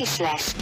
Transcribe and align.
Gratis 0.00 0.18
lesz. 0.18 0.56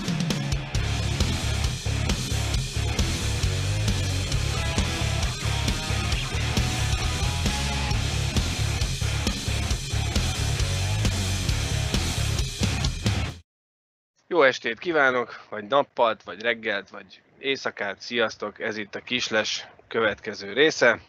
Jó 14.27 14.43
estét 14.43 14.79
kívánok, 14.79 15.45
vagy 15.50 15.66
nappalt, 15.66 16.23
vagy 16.23 16.43
reggelt, 16.43 16.89
vagy 16.89 17.23
éjszakát, 17.39 18.00
sziasztok! 18.00 18.61
Ez 18.61 18.77
itt 18.77 18.95
a 18.95 19.00
Kisles 19.00 19.66
következő 19.89 20.52
része. 20.52 21.00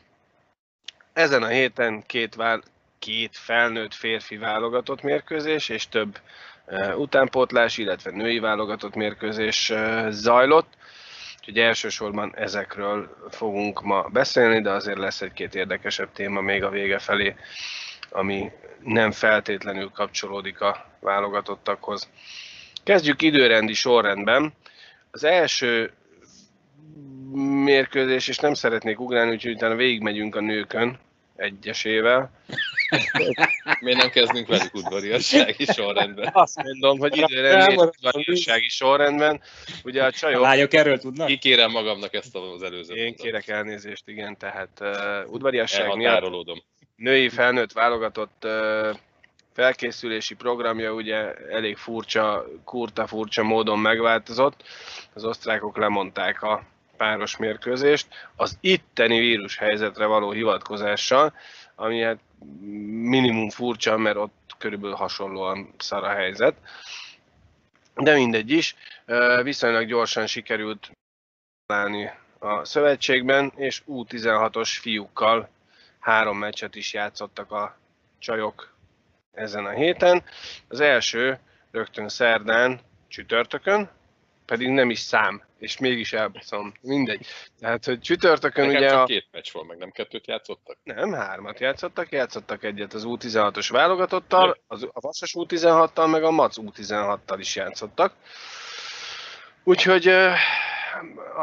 Ezen 1.13 1.43
a 1.43 1.47
héten 1.47 2.03
két, 2.05 2.35
vál, 2.35 2.63
két 2.99 3.37
felnőtt 3.37 3.93
férfi 3.93 4.37
válogatott 4.37 5.01
mérkőzés 5.01 5.69
és 5.69 5.87
több 5.87 6.19
utánpótlás, 6.95 7.77
illetve 7.77 8.11
női 8.11 8.39
válogatott 8.39 8.95
mérkőzés 8.95 9.73
zajlott. 10.09 10.73
Úgyhogy 11.39 11.57
elsősorban 11.57 12.33
ezekről 12.35 13.15
fogunk 13.29 13.81
ma 13.81 14.07
beszélni, 14.11 14.61
de 14.61 14.69
azért 14.69 14.97
lesz 14.97 15.21
egy-két 15.21 15.55
érdekesebb 15.55 16.11
téma 16.13 16.41
még 16.41 16.63
a 16.63 16.69
vége 16.69 16.99
felé, 16.99 17.35
ami 18.09 18.51
nem 18.83 19.11
feltétlenül 19.11 19.89
kapcsolódik 19.89 20.61
a 20.61 20.85
válogatottakhoz. 20.99 22.09
Kezdjük 22.83 23.21
időrendi 23.21 23.73
sorrendben. 23.73 24.53
Az 25.11 25.23
első 25.23 25.93
mérkőzés, 27.63 28.27
és 28.27 28.37
nem 28.37 28.53
szeretnék 28.53 28.99
ugrálni, 28.99 29.31
úgyhogy 29.31 29.53
utána 29.53 29.75
végigmegyünk 29.75 30.35
a 30.35 30.41
nőkön 30.41 30.99
egyesével. 31.35 32.31
Miért 33.79 33.97
nem 33.97 34.09
kezdünk 34.09 34.47
velük 34.47 34.73
udvariassági 34.73 35.65
sorrendben? 35.65 36.29
Azt 36.33 36.63
mondom, 36.63 36.99
hogy 36.99 37.17
időrendi 37.17 37.73
és 37.73 37.77
udvariassági 37.77 38.69
sorrendben. 38.69 39.41
Ugye 39.83 40.03
a 40.03 40.11
csajok... 40.11 40.39
A 40.39 40.43
lányok 40.43 40.73
erről 40.73 40.97
tudnak? 40.97 41.27
Kikérem 41.27 41.71
magamnak 41.71 42.13
ezt 42.13 42.35
az 42.35 42.63
előző 42.63 42.93
Én 42.95 43.15
kérek 43.15 43.47
elnézést, 43.47 44.03
igen, 44.07 44.37
tehát 44.37 44.69
uh, 44.79 45.33
udvariasság 45.33 45.95
miatt 45.95 46.63
női 46.95 47.29
felnőtt 47.29 47.71
válogatott 47.71 48.43
uh, 48.45 48.97
felkészülési 49.53 50.35
programja 50.35 50.93
ugye 50.93 51.33
elég 51.33 51.77
furcsa, 51.77 52.45
kurta 52.63 53.07
furcsa 53.07 53.43
módon 53.43 53.79
megváltozott. 53.79 54.63
Az 55.13 55.25
osztrákok 55.25 55.77
lemondták 55.77 56.41
a 56.41 56.63
páros 56.97 57.37
mérkőzést 57.37 58.07
az 58.35 58.57
itteni 58.61 59.19
vírus 59.19 59.57
helyzetre 59.57 60.05
való 60.05 60.31
hivatkozással, 60.31 61.33
ami 61.79 62.01
hát 62.01 62.19
minimum 63.09 63.49
furcsa, 63.49 63.97
mert 63.97 64.17
ott 64.17 64.55
körülbelül 64.57 64.95
hasonlóan 64.95 65.73
szar 65.77 66.03
a 66.03 66.09
helyzet. 66.09 66.55
De 67.95 68.13
mindegy 68.13 68.51
is, 68.51 68.75
viszonylag 69.43 69.87
gyorsan 69.87 70.27
sikerült 70.27 70.91
találni 71.65 72.11
a 72.39 72.65
szövetségben, 72.65 73.51
és 73.55 73.81
U16-os 73.87 74.77
fiúkkal 74.81 75.49
három 75.99 76.37
meccset 76.37 76.75
is 76.75 76.93
játszottak 76.93 77.51
a 77.51 77.77
csajok 78.19 78.73
ezen 79.31 79.65
a 79.65 79.69
héten. 79.69 80.23
Az 80.67 80.79
első 80.79 81.39
rögtön 81.71 82.09
szerdán, 82.09 82.79
csütörtökön, 83.07 83.89
pedig 84.45 84.69
nem 84.69 84.89
is 84.89 84.99
szám, 84.99 85.41
és 85.59 85.77
mégis 85.77 86.13
elbaszom. 86.13 86.73
Mindegy. 86.81 87.25
Tehát, 87.59 87.85
hogy 87.85 87.99
csütörtökön 87.99 88.65
Nekem 88.65 88.81
ugye 88.81 88.89
csak 88.89 89.01
a... 89.01 89.05
két 89.05 89.27
meccs 89.31 89.51
volt, 89.51 89.67
meg 89.67 89.77
nem 89.77 89.91
kettőt 89.91 90.27
játszottak? 90.27 90.77
Nem, 90.83 91.13
hármat 91.13 91.59
játszottak, 91.59 92.11
játszottak 92.11 92.63
egyet 92.63 92.93
az 92.93 93.03
U16-os 93.07 93.67
válogatottal, 93.69 94.57
az, 94.67 94.83
a 94.83 94.99
Vasas 94.99 95.33
U16-tal, 95.37 96.11
meg 96.11 96.23
a 96.23 96.31
Mac 96.31 96.55
U16-tal 96.57 97.35
is 97.37 97.55
játszottak. 97.55 98.13
Úgyhogy, 99.63 100.13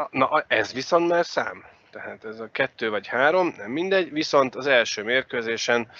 na 0.09 0.45
ez 0.47 0.73
viszont 0.73 1.09
már 1.09 1.25
szám. 1.25 1.65
Tehát 1.91 2.25
ez 2.25 2.39
a 2.39 2.49
kettő 2.51 2.89
vagy 2.89 3.07
három, 3.07 3.53
nem 3.57 3.71
mindegy, 3.71 4.11
viszont 4.11 4.55
az 4.55 4.67
első 4.67 5.03
mérkőzésen 5.03 5.91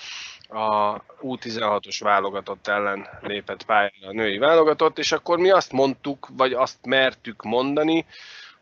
a 0.50 1.02
U16-os 1.22 1.97
válogatott 2.00 2.68
ellen 2.68 3.08
lépett 3.22 3.66
pályára 3.66 4.08
a 4.08 4.12
női 4.12 4.38
válogatott, 4.38 4.97
és 4.97 5.12
akkor 5.12 5.38
mi 5.38 5.50
azt 5.50 5.72
mondtuk, 5.72 6.28
vagy 6.31 6.53
azt 6.53 6.85
mertük 6.85 7.44
mondani, 7.44 8.06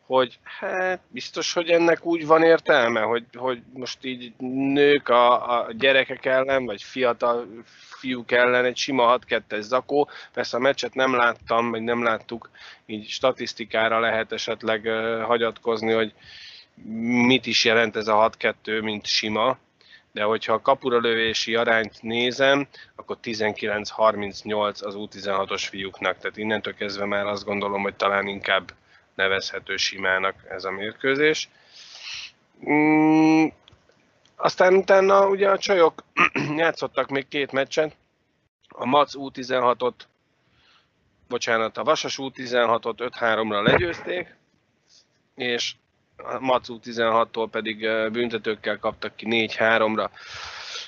hogy 0.05 0.39
hát 0.43 0.99
biztos, 1.07 1.53
hogy 1.53 1.69
ennek 1.69 2.05
úgy 2.05 2.25
van 2.25 2.43
értelme, 2.43 3.01
hogy, 3.01 3.23
hogy 3.33 3.61
most 3.73 4.05
így 4.05 4.33
nők 4.37 5.09
a, 5.09 5.57
a 5.59 5.71
gyerekek 5.71 6.25
ellen, 6.25 6.65
vagy 6.65 6.83
fiatal 6.83 7.47
fiúk 7.99 8.31
ellen 8.31 8.65
egy 8.65 8.77
sima 8.77 9.17
6-2-es 9.27 9.61
zakó. 9.61 10.09
Persze 10.33 10.57
a 10.57 10.59
meccset 10.59 10.93
nem 10.93 11.15
láttam, 11.15 11.71
vagy 11.71 11.81
nem 11.81 12.03
láttuk, 12.03 12.49
így 12.85 13.07
statisztikára 13.07 13.99
lehet 13.99 14.31
esetleg 14.31 14.87
hagyatkozni, 15.23 15.91
hogy 15.91 16.13
mit 17.25 17.45
is 17.45 17.65
jelent 17.65 17.95
ez 17.95 18.07
a 18.07 18.31
6-2, 18.39 18.83
mint 18.83 19.05
sima. 19.05 19.57
De 20.15 20.23
hogyha 20.23 20.53
a 20.53 20.61
kapura 20.61 20.99
lövési 20.99 21.55
arányt 21.55 22.01
nézem, 22.01 22.67
akkor 22.95 23.17
19-38 23.23 24.83
az 24.83 24.95
U16-os 24.97 25.65
fiúknak. 25.69 26.17
Tehát 26.17 26.37
innentől 26.37 26.73
kezdve 26.73 27.05
már 27.05 27.25
azt 27.25 27.45
gondolom, 27.45 27.81
hogy 27.81 27.95
talán 27.95 28.27
inkább 28.27 28.73
nevezhető 29.15 29.77
simának 29.77 30.35
ez 30.49 30.63
a 30.63 30.71
mérkőzés. 30.71 31.49
Mm, 32.69 33.45
aztán 34.35 34.73
utána 34.73 35.27
ugye 35.27 35.49
a 35.49 35.57
csajok 35.57 36.03
játszottak 36.57 37.09
még 37.09 37.27
két 37.27 37.51
meccset. 37.51 37.95
A 38.69 38.85
Mac 38.85 39.13
U16-ot, 39.15 39.93
bocsánat, 41.27 41.77
a 41.77 41.83
Vasas 41.83 42.17
U16-ot 42.21 43.11
5-3-ra 43.19 43.63
legyőzték, 43.63 44.35
és 45.35 45.75
a 46.17 46.39
Mac 46.39 46.67
U16-tól 46.69 47.47
pedig 47.51 47.87
büntetőkkel 48.11 48.79
kaptak 48.79 49.15
ki 49.15 49.25
4-3-ra. 49.29 50.09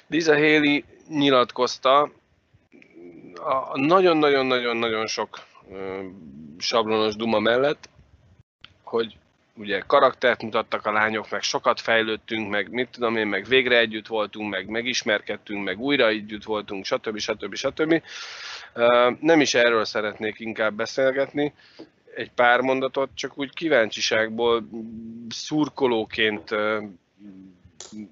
Liza 0.08 0.34
Haley 0.34 0.84
nyilatkozta, 1.10 2.12
nagyon-nagyon-nagyon-nagyon 3.74 5.08
sok 5.08 5.40
sablonos 6.58 7.16
duma 7.16 7.40
mellett, 7.40 7.90
hogy 8.84 9.18
ugye 9.56 9.84
karaktert 9.88 10.42
mutattak 10.42 10.86
a 10.86 10.92
lányok, 10.92 11.30
meg 11.30 11.42
sokat 11.42 11.80
fejlődtünk, 11.80 12.50
meg 12.50 12.70
mit 12.72 12.90
tudom 12.90 13.16
én, 13.16 13.28
meg 13.28 13.46
végre 13.46 13.78
együtt 13.78 14.08
voltunk, 14.08 14.50
meg 14.50 14.68
megismerkedtünk, 14.68 15.64
meg 15.64 15.80
újra 15.80 16.08
együtt 16.08 16.44
voltunk, 16.44 16.86
stb. 16.86 17.18
stb. 17.18 17.56
stb. 17.56 18.02
Nem 19.20 19.42
is 19.42 19.54
erről 19.54 19.86
szeretnék 19.86 20.40
inkább 20.40 20.74
beszélgetni, 20.74 21.54
egy 22.18 22.32
pár 22.32 22.62
mondatot, 22.62 23.10
csak 23.14 23.38
úgy 23.38 23.54
kíváncsiságból 23.54 24.70
szurkolóként 25.30 26.50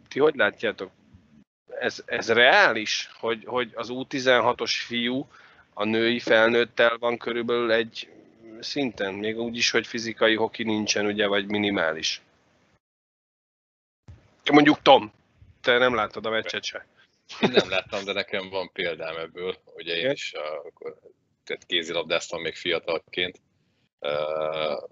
ti 0.08 0.20
hogy 0.20 0.36
látjátok? 0.36 0.92
Ez, 1.80 2.04
ez 2.06 2.32
reális, 2.32 3.10
hogy, 3.20 3.44
hogy 3.46 3.72
az 3.76 3.88
U16-os 3.92 4.74
fiú 4.86 5.28
a 5.74 5.84
női 5.84 6.20
felnőttel 6.20 6.98
van 6.98 7.18
körülbelül 7.18 7.72
egy 7.72 8.10
szinten, 8.60 9.14
még 9.14 9.40
úgy 9.40 9.58
is, 9.58 9.72
hogy 9.72 9.88
fizikai 9.88 10.36
hoki 10.36 10.64
nincsen, 10.64 11.06
ugye, 11.06 11.28
vagy 11.28 11.48
minimális. 11.48 12.22
Mondjuk 14.52 14.82
Tom, 14.82 15.12
te 15.62 15.78
nem 15.78 15.96
láttad 15.96 16.26
a 16.26 16.30
meccset 16.30 16.64
se. 16.64 16.86
Én 17.42 17.50
nem 17.52 17.70
láttam, 17.70 18.04
de 18.04 18.14
nekem 18.14 18.50
van 18.50 18.72
példám 18.74 19.18
ebből. 19.18 19.58
Ugye 19.76 19.96
én 19.96 20.12
is 20.12 20.34
akkor, 20.66 21.00
tehát 21.44 21.66
kézilabdáztam 21.66 22.42
még 22.42 22.56
fiatalként. 22.56 23.40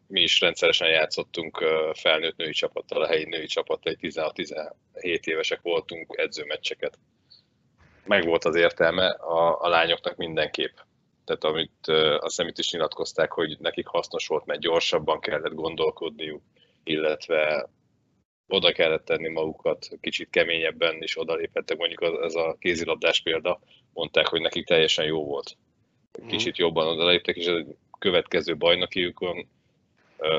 Mi 0.08 0.22
is 0.22 0.40
rendszeresen 0.40 0.90
játszottunk 0.90 1.64
felnőtt 1.94 2.38
női 2.38 2.52
csapattal, 2.52 3.02
a 3.02 3.08
helyi 3.08 3.24
női 3.24 3.46
csapattal, 3.46 3.94
egy 4.00 4.12
16-17 4.14 5.24
évesek 5.24 5.62
voltunk, 5.62 6.14
edzőmeccseket. 6.18 7.00
Meg 8.06 8.26
volt 8.26 8.46
az 8.46 8.56
értelme 8.56 9.08
a, 9.10 9.62
a 9.62 9.68
lányoknak 9.68 10.16
mindenképp. 10.16 10.78
Tehát 11.26 11.44
amit 11.44 11.88
azt 11.88 12.22
hiszem 12.24 12.48
itt 12.48 12.58
is 12.58 12.72
nyilatkozták, 12.72 13.32
hogy 13.32 13.58
nekik 13.60 13.88
hasznos 13.88 14.28
volt, 14.28 14.46
mert 14.46 14.60
gyorsabban 14.60 15.20
kellett 15.20 15.54
gondolkodniuk, 15.54 16.42
illetve 16.84 17.70
oda 18.48 18.72
kellett 18.72 19.06
tenni 19.06 19.30
magukat, 19.30 19.88
kicsit 20.02 20.30
keményebben 20.30 21.02
is 21.02 21.20
odaléphettek, 21.20 21.78
mondjuk 21.78 22.04
ez 22.24 22.36
a 22.36 22.56
kézilabdás 22.60 23.22
példa, 23.22 23.60
mondták, 23.94 24.28
hogy 24.28 24.42
nekik 24.42 24.66
teljesen 24.66 25.06
jó 25.06 25.26
volt. 25.26 25.58
Kicsit 26.28 26.58
jobban 26.58 26.88
odaléptek, 26.88 27.36
és 27.36 27.48
a 27.48 27.93
következő 28.04 28.58
bajnokiukon 28.58 29.48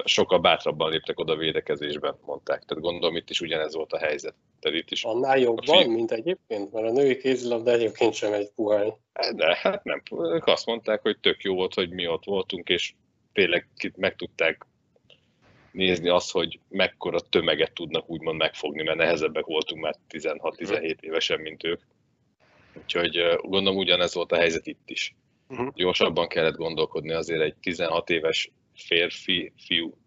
sokkal 0.05 0.38
bátrabban 0.38 0.90
léptek 0.90 1.19
oda 1.19 1.37
védekezésben, 1.37 2.19
mondták. 2.26 2.64
Tehát 2.64 2.82
gondolom 2.84 3.16
itt 3.16 3.31
is 3.31 3.40
ugyanez 3.40 3.75
volt 3.75 3.93
a 3.93 3.99
helyzet. 3.99 4.34
Tehát 4.61 4.78
itt 4.78 4.90
is 4.90 5.05
Annál 5.05 5.38
jobban, 5.38 5.78
fiú- 5.78 5.96
mint 5.96 6.11
egyébként? 6.11 6.72
Mert 6.72 6.87
a 6.87 6.93
női 6.93 7.16
kézilabda 7.16 7.70
egyébként 7.70 8.14
sem 8.14 8.32
egy 8.32 8.50
puhány. 8.55 8.93
De 9.34 9.58
hát 9.62 9.84
nem, 9.84 10.02
ők 10.11 10.46
azt 10.46 10.66
mondták, 10.66 11.02
hogy 11.02 11.19
tök 11.20 11.43
jó 11.43 11.55
volt, 11.55 11.75
hogy 11.75 11.90
mi 11.90 12.06
ott 12.06 12.25
voltunk, 12.25 12.69
és 12.69 12.93
tényleg 13.32 13.69
ki- 13.76 13.93
meg 13.96 14.16
tudták 14.16 14.66
nézni 15.72 16.08
azt, 16.08 16.31
hogy 16.31 16.61
mekkora 16.69 17.20
tömeget 17.20 17.72
tudnak 17.72 18.11
úgymond 18.11 18.38
megfogni, 18.38 18.82
mert 18.82 18.99
nehezebbek 18.99 19.44
voltunk 19.44 19.82
már 19.82 19.94
16-17 20.08 21.00
évesen, 21.00 21.40
mint 21.40 21.64
ők. 21.64 21.81
Úgyhogy 22.82 23.38
gondolom 23.43 23.78
ugyanez 23.78 24.14
volt 24.14 24.32
a 24.32 24.37
helyzet 24.37 24.66
itt 24.66 24.90
is. 24.90 25.14
Uh-huh. 25.59 25.75
gyorsabban 25.75 26.29
kellett 26.29 26.56
gondolkodni, 26.56 27.12
azért 27.12 27.41
egy 27.41 27.55
16 27.55 28.11
éves 28.11 28.51
férfi, 28.75 29.53
fiú 29.56 29.99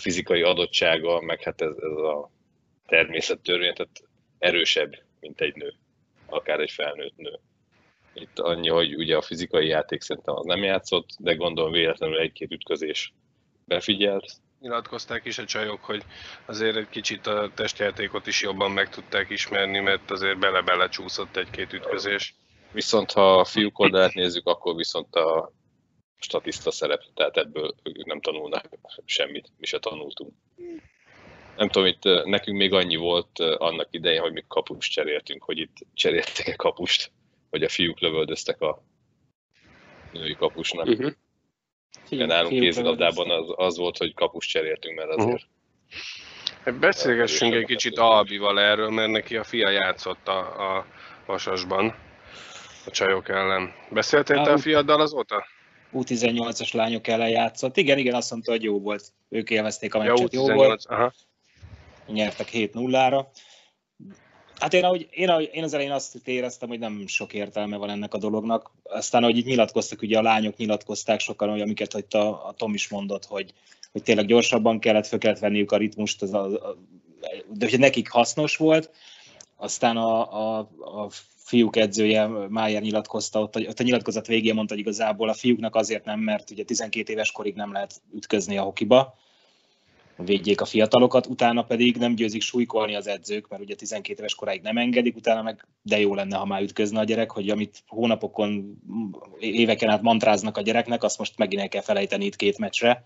fizikai 0.00 0.42
adottsága, 0.42 1.20
meg 1.20 1.42
hát 1.42 1.60
ez, 1.60 1.74
ez 1.76 1.96
a 1.96 2.30
természettörvény, 2.86 3.74
tehát 3.74 4.02
erősebb, 4.38 4.94
mint 5.20 5.40
egy 5.40 5.54
nő, 5.54 5.74
akár 6.26 6.60
egy 6.60 6.70
felnőtt 6.70 7.16
nő. 7.16 7.38
Itt 8.12 8.38
annyi, 8.38 8.68
hogy 8.68 8.94
ugye 8.94 9.16
a 9.16 9.22
fizikai 9.22 9.66
játék 9.66 10.00
szerintem 10.00 10.34
az 10.34 10.44
nem 10.44 10.62
játszott, 10.62 11.08
de 11.18 11.34
gondolom 11.34 11.72
véletlenül 11.72 12.18
egy-két 12.18 12.52
ütközés 12.52 13.12
befigyelt. 13.64 14.32
Nyilatkozták 14.60 15.24
is 15.24 15.38
a 15.38 15.44
csajok, 15.44 15.84
hogy 15.84 16.02
azért 16.46 16.76
egy 16.76 16.88
kicsit 16.88 17.26
a 17.26 17.50
testjátékot 17.54 18.26
is 18.26 18.42
jobban 18.42 18.70
meg 18.70 18.88
tudták 18.88 19.30
ismerni, 19.30 19.78
mert 19.78 20.10
azért 20.10 20.38
bele-bele 20.38 20.88
csúszott 20.88 21.36
egy-két 21.36 21.72
ütközés. 21.72 22.34
Viszont 22.72 23.12
ha 23.12 23.38
a 23.38 23.44
fiúk 23.44 23.78
oldalát 23.78 24.14
nézzük, 24.14 24.46
akkor 24.46 24.74
viszont 24.74 25.14
a 25.14 25.52
statiszta 26.18 26.70
szerep, 26.70 27.02
tehát 27.14 27.36
ebből 27.36 27.74
ők 27.82 28.04
nem 28.04 28.20
tanulnak 28.20 28.68
semmit, 29.04 29.48
mi 29.58 29.66
se 29.66 29.78
tanultunk. 29.78 30.32
Nem 31.56 31.68
tudom, 31.68 31.88
itt 31.88 32.24
nekünk 32.24 32.56
még 32.56 32.72
annyi 32.72 32.96
volt 32.96 33.38
annak 33.38 33.88
idején, 33.90 34.20
hogy 34.20 34.32
mi 34.32 34.44
kapust 34.48 34.92
cseréltünk, 34.92 35.42
hogy 35.42 35.58
itt 35.58 35.76
cseréltek-e 35.94 36.54
kapust, 36.54 37.12
hogy 37.50 37.62
a 37.62 37.68
fiúk 37.68 38.00
lövöldöztek 38.00 38.60
a 38.60 38.82
női 40.12 40.34
kapusnak. 40.34 40.86
Uh-huh. 40.86 41.12
Fiú, 42.04 42.24
nálunk 42.24 42.60
kézilabdában 42.60 43.30
az, 43.30 43.52
az 43.56 43.76
volt, 43.76 43.96
hogy 43.96 44.14
kapust 44.14 44.50
cseréltünk, 44.50 44.96
mert 44.96 45.10
azért... 45.10 45.32
Uh-huh. 45.32 46.78
Beszélgessünk 46.80 47.54
egy 47.54 47.64
kicsit 47.64 47.98
Albival 47.98 48.60
erről, 48.60 48.90
mert 48.90 49.10
neki 49.10 49.36
a 49.36 49.44
fia 49.44 49.68
játszott 49.68 50.28
a, 50.28 50.76
a 50.76 50.86
Vasasban 51.26 51.94
a 52.86 52.90
csajok 52.90 53.28
ellen. 53.28 53.72
Beszéltél 53.90 54.42
te 54.42 54.52
a 54.52 54.58
fiaddal 54.58 55.00
azóta? 55.00 55.44
U18-as 55.92 56.74
lányok 56.74 57.06
ellen 57.06 57.28
játszott. 57.28 57.76
Igen, 57.76 57.98
igen, 57.98 58.14
azt 58.14 58.30
mondta, 58.30 58.50
hogy 58.50 58.62
jó 58.62 58.80
volt. 58.80 59.12
Ők 59.28 59.50
élvezték 59.50 59.94
a 59.94 59.98
meccset, 59.98 60.32
ja, 60.32 60.40
jó 60.40 60.54
volt. 60.54 60.86
Aha. 60.86 61.12
Nyertek 62.06 62.48
7-0-ra. 62.52 63.26
Hát 64.58 64.74
én, 64.74 64.84
ahogy, 64.84 65.08
én, 65.10 65.28
ahogy, 65.28 65.50
én 65.52 65.62
az 65.62 65.74
elején 65.74 65.92
azt 65.92 66.28
éreztem, 66.28 66.68
hogy 66.68 66.78
nem 66.78 67.06
sok 67.06 67.32
értelme 67.32 67.76
van 67.76 67.90
ennek 67.90 68.14
a 68.14 68.18
dolognak. 68.18 68.70
Aztán, 68.82 69.22
ahogy 69.22 69.36
itt 69.36 69.46
nyilatkoztak, 69.46 70.02
ugye 70.02 70.18
a 70.18 70.22
lányok 70.22 70.56
nyilatkozták 70.56 71.20
sokan, 71.20 71.50
hogy 71.50 71.60
amiket 71.60 71.92
hogy 71.92 72.04
a, 72.10 72.46
a 72.46 72.54
Tom 72.56 72.74
is 72.74 72.88
mondott, 72.88 73.24
hogy, 73.24 73.52
hogy 73.92 74.02
tényleg 74.02 74.26
gyorsabban 74.26 74.78
kellett, 74.78 75.06
föl 75.06 75.18
kellett 75.18 75.38
venniük 75.38 75.72
a 75.72 75.76
ritmust, 75.76 76.22
az 76.22 76.34
a, 76.34 76.44
a, 76.44 76.76
de 77.52 77.68
hogy 77.70 77.78
nekik 77.78 78.10
hasznos 78.10 78.56
volt. 78.56 78.90
Aztán 79.56 79.96
a, 79.96 80.32
a, 80.32 80.58
a 80.80 81.08
fiúk 81.50 81.76
edzője 81.76 82.26
Májer 82.26 82.82
nyilatkozta, 82.82 83.40
ott, 83.40 83.56
ott 83.56 83.80
a 83.80 83.82
nyilatkozat 83.82 84.26
végén 84.26 84.54
mondta, 84.54 84.74
hogy 84.74 84.82
igazából 84.82 85.28
a 85.28 85.34
fiúknak 85.34 85.74
azért 85.74 86.04
nem, 86.04 86.20
mert 86.20 86.50
ugye 86.50 86.64
12 86.64 87.12
éves 87.12 87.32
korig 87.32 87.54
nem 87.54 87.72
lehet 87.72 88.02
ütközni 88.14 88.56
a 88.56 88.62
hokiba, 88.62 89.14
védjék 90.16 90.60
a 90.60 90.64
fiatalokat, 90.64 91.26
utána 91.26 91.62
pedig 91.62 91.96
nem 91.96 92.14
győzik 92.14 92.42
súlykolni 92.42 92.94
az 92.94 93.06
edzők, 93.06 93.48
mert 93.48 93.62
ugye 93.62 93.74
12 93.74 94.18
éves 94.18 94.34
koráig 94.34 94.62
nem 94.62 94.76
engedik, 94.76 95.16
utána 95.16 95.42
meg 95.42 95.66
de 95.82 96.00
jó 96.00 96.14
lenne, 96.14 96.36
ha 96.36 96.44
már 96.44 96.62
ütközne 96.62 96.98
a 96.98 97.04
gyerek, 97.04 97.30
hogy 97.30 97.48
amit 97.48 97.82
hónapokon, 97.86 98.78
éveken 99.38 99.88
át 99.88 100.02
mantráznak 100.02 100.56
a 100.56 100.60
gyereknek, 100.60 101.02
azt 101.02 101.18
most 101.18 101.38
megint 101.38 101.62
el 101.62 101.68
kell 101.68 101.82
felejteni 101.82 102.24
itt 102.24 102.36
két 102.36 102.58
meccsre, 102.58 103.04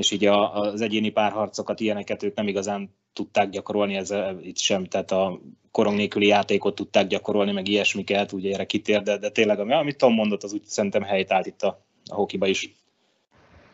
és 0.00 0.10
így 0.10 0.26
az 0.26 0.80
egyéni 0.80 1.10
párharcokat, 1.10 1.80
ilyeneket 1.80 2.22
ők 2.22 2.34
nem 2.34 2.48
igazán 2.48 2.94
tudták 3.12 3.50
gyakorolni, 3.50 3.96
ez 3.96 4.14
itt 4.42 4.58
sem, 4.58 4.84
tehát 4.84 5.10
a 5.10 5.40
korong 5.70 5.96
nélküli 5.96 6.26
játékot 6.26 6.74
tudták 6.74 7.06
gyakorolni, 7.06 7.52
meg 7.52 7.68
ilyesmiket, 7.68 8.32
ugye 8.32 8.54
erre 8.54 8.64
kitér, 8.64 9.02
de, 9.02 9.18
de 9.18 9.28
tényleg, 9.28 9.60
amit 9.70 9.98
Tom 9.98 10.14
mondott, 10.14 10.42
az 10.42 10.52
úgy 10.52 10.64
szerintem 10.64 11.02
helyt 11.02 11.32
állt 11.32 11.46
itt 11.46 11.62
a, 11.62 11.84
a 12.10 12.14
hokiba 12.14 12.46
is. 12.46 12.74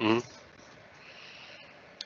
Mm. 0.04 0.16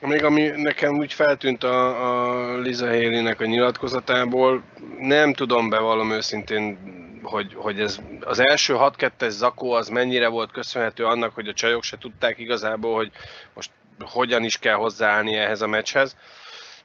Még 0.01 0.23
ami 0.23 0.47
nekem 0.55 0.97
úgy 0.97 1.13
feltűnt 1.13 1.63
a, 1.63 2.53
a 2.53 2.57
Liza 2.57 2.87
Haley-nek 2.87 3.41
a 3.41 3.45
nyilatkozatából, 3.45 4.63
nem 4.99 5.33
tudom 5.33 5.69
bevallom 5.69 6.11
őszintén, 6.11 6.77
hogy, 7.23 7.53
hogy 7.53 7.79
ez 7.79 7.99
az 8.19 8.39
első 8.39 8.75
6-2-es 8.77 9.29
zakó 9.29 9.71
az 9.71 9.87
mennyire 9.87 10.27
volt 10.27 10.51
köszönhető 10.51 11.05
annak, 11.05 11.33
hogy 11.33 11.47
a 11.47 11.53
csajok 11.53 11.83
se 11.83 11.97
tudták 11.97 12.39
igazából, 12.39 12.95
hogy 12.95 13.11
most 13.53 13.71
hogyan 14.05 14.43
is 14.43 14.57
kell 14.57 14.75
hozzáállni 14.75 15.35
ehhez 15.35 15.61
a 15.61 15.67
meccshez. 15.67 16.15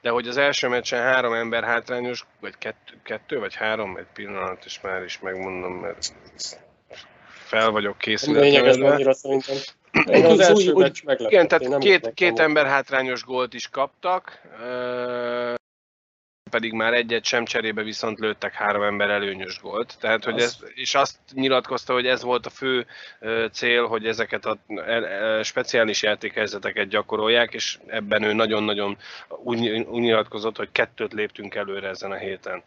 De 0.01 0.11
hogy 0.11 0.29
az 0.29 0.37
első 0.37 0.69
meccsen 0.69 1.03
három 1.03 1.33
ember 1.33 1.65
hátrányos, 1.65 2.25
vagy 2.41 2.55
kettő, 2.59 2.95
kettő 3.03 3.39
vagy 3.39 3.55
három, 3.55 3.97
egy 3.97 4.07
pillanat, 4.15 4.65
és 4.65 4.81
már 4.81 5.03
is 5.03 5.19
megmondom, 5.21 5.73
mert 5.73 6.15
fel 7.29 7.71
vagyok 7.71 7.99
készülve. 7.99 8.41
Lényeg 8.41 8.67
ez 8.67 8.77
annyira 8.77 9.15
szerintem. 9.15 9.57
Én 10.05 10.25
az 10.25 10.41
első 10.41 10.73
úgy, 10.73 10.83
meccs 10.83 11.03
meglepett. 11.05 11.33
Igen, 11.33 11.49
tehát 11.49 11.79
két, 11.79 12.15
két 12.15 12.39
ember 12.39 12.67
hátrányos 12.67 13.25
gólt 13.25 13.55
is 13.55 13.69
kaptak, 13.69 14.41
pedig 16.51 16.73
már 16.73 16.95
egyet 16.95 17.25
sem 17.25 17.45
cserébe 17.45 17.83
viszont 17.83 18.19
lőttek 18.19 18.53
három 18.53 18.83
ember 18.83 19.11
előnyös 19.11 19.61
gólt. 19.61 19.97
Tehát, 20.01 20.25
hogy 20.25 20.41
ez, 20.41 20.57
és 20.75 20.95
azt 20.95 21.19
nyilatkozta, 21.33 21.93
hogy 21.93 22.07
ez 22.07 22.23
volt 22.23 22.47
a 22.47 22.51
fő 22.51 22.87
cél, 23.53 23.87
hogy 23.87 24.07
ezeket 24.07 24.45
a 24.45 24.59
speciális 25.43 26.03
játékhelyzeteket 26.03 26.89
gyakorolják, 26.89 27.55
és 27.55 27.79
ebben 27.87 28.23
ő 28.23 28.33
nagyon-nagyon 28.33 28.97
úgy, 29.29 29.69
úgy 29.69 30.01
nyilatkozott, 30.01 30.57
hogy 30.57 30.69
kettőt 30.73 31.13
léptünk 31.13 31.55
előre 31.55 31.89
ezen 31.89 32.11
a 32.11 32.17
héten. 32.17 32.63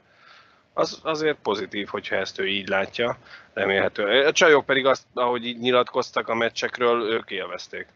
Az 0.74 1.00
azért 1.04 1.38
pozitív, 1.42 1.88
hogyha 1.88 2.16
ezt 2.16 2.40
ő 2.40 2.48
így 2.48 2.68
látja, 2.68 3.18
remélhető. 3.54 4.26
A 4.26 4.32
csajok 4.32 4.66
pedig 4.66 4.86
azt, 4.86 5.06
ahogy 5.14 5.46
így 5.46 5.60
nyilatkoztak 5.60 6.28
a 6.28 6.36
meccsekről, 6.36 7.02
ők 7.12 7.32
élvezték. 7.32 7.88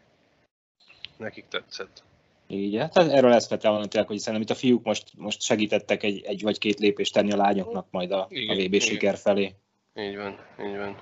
Nekik 1.16 1.44
tetszett. 1.48 2.02
Így, 2.48 2.76
hát 2.76 2.96
erről 2.96 3.32
ezt 3.32 3.48
vettem 3.48 3.70
volna 3.70 3.86
tényleg, 3.86 4.08
hogy 4.08 4.18
szerintem 4.18 4.42
itt 4.42 4.56
a 4.56 4.60
fiúk 4.60 4.84
most, 4.84 5.04
most 5.16 5.42
segítettek 5.42 6.02
egy, 6.02 6.24
egy 6.24 6.42
vagy 6.42 6.58
két 6.58 6.78
lépést 6.78 7.12
tenni 7.12 7.32
a 7.32 7.36
lányoknak 7.36 7.86
majd 7.90 8.12
a, 8.12 8.26
igen, 8.30 8.56
a 8.56 8.60
VB 8.60 8.74
igen. 8.74 8.80
siker 8.80 9.16
felé. 9.16 9.54
Így 9.94 10.16
van, 10.16 10.38
így 10.60 10.76
van. 10.76 10.96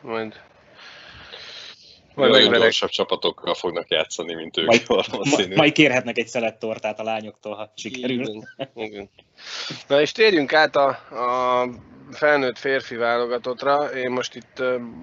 Majd 0.00 0.34
majd 2.18 2.30
nagyon 2.30 2.60
gyorsabb 2.60 2.88
csapatokkal 2.88 3.54
fognak 3.54 3.90
játszani, 3.90 4.34
mint 4.34 4.56
ők. 4.56 4.66
Majd, 4.66 4.82
ma, 4.88 5.02
majd 5.54 5.72
kérhetnek 5.72 6.18
egy 6.18 6.28
szelet 6.28 6.58
tortát 6.58 7.00
a 7.00 7.02
lányoktól, 7.02 7.54
ha 7.54 7.72
sikerül. 7.76 8.20
Igen, 8.20 8.48
igen. 8.74 9.10
Na 9.88 10.00
és 10.00 10.12
térjünk 10.12 10.52
át 10.52 10.76
a, 10.76 10.88
a 10.88 11.68
felnőtt 12.12 12.58
férfi 12.58 12.96
válogatottra. 12.96 13.84
Én 13.84 14.10
most 14.10 14.34
itt 14.34 14.62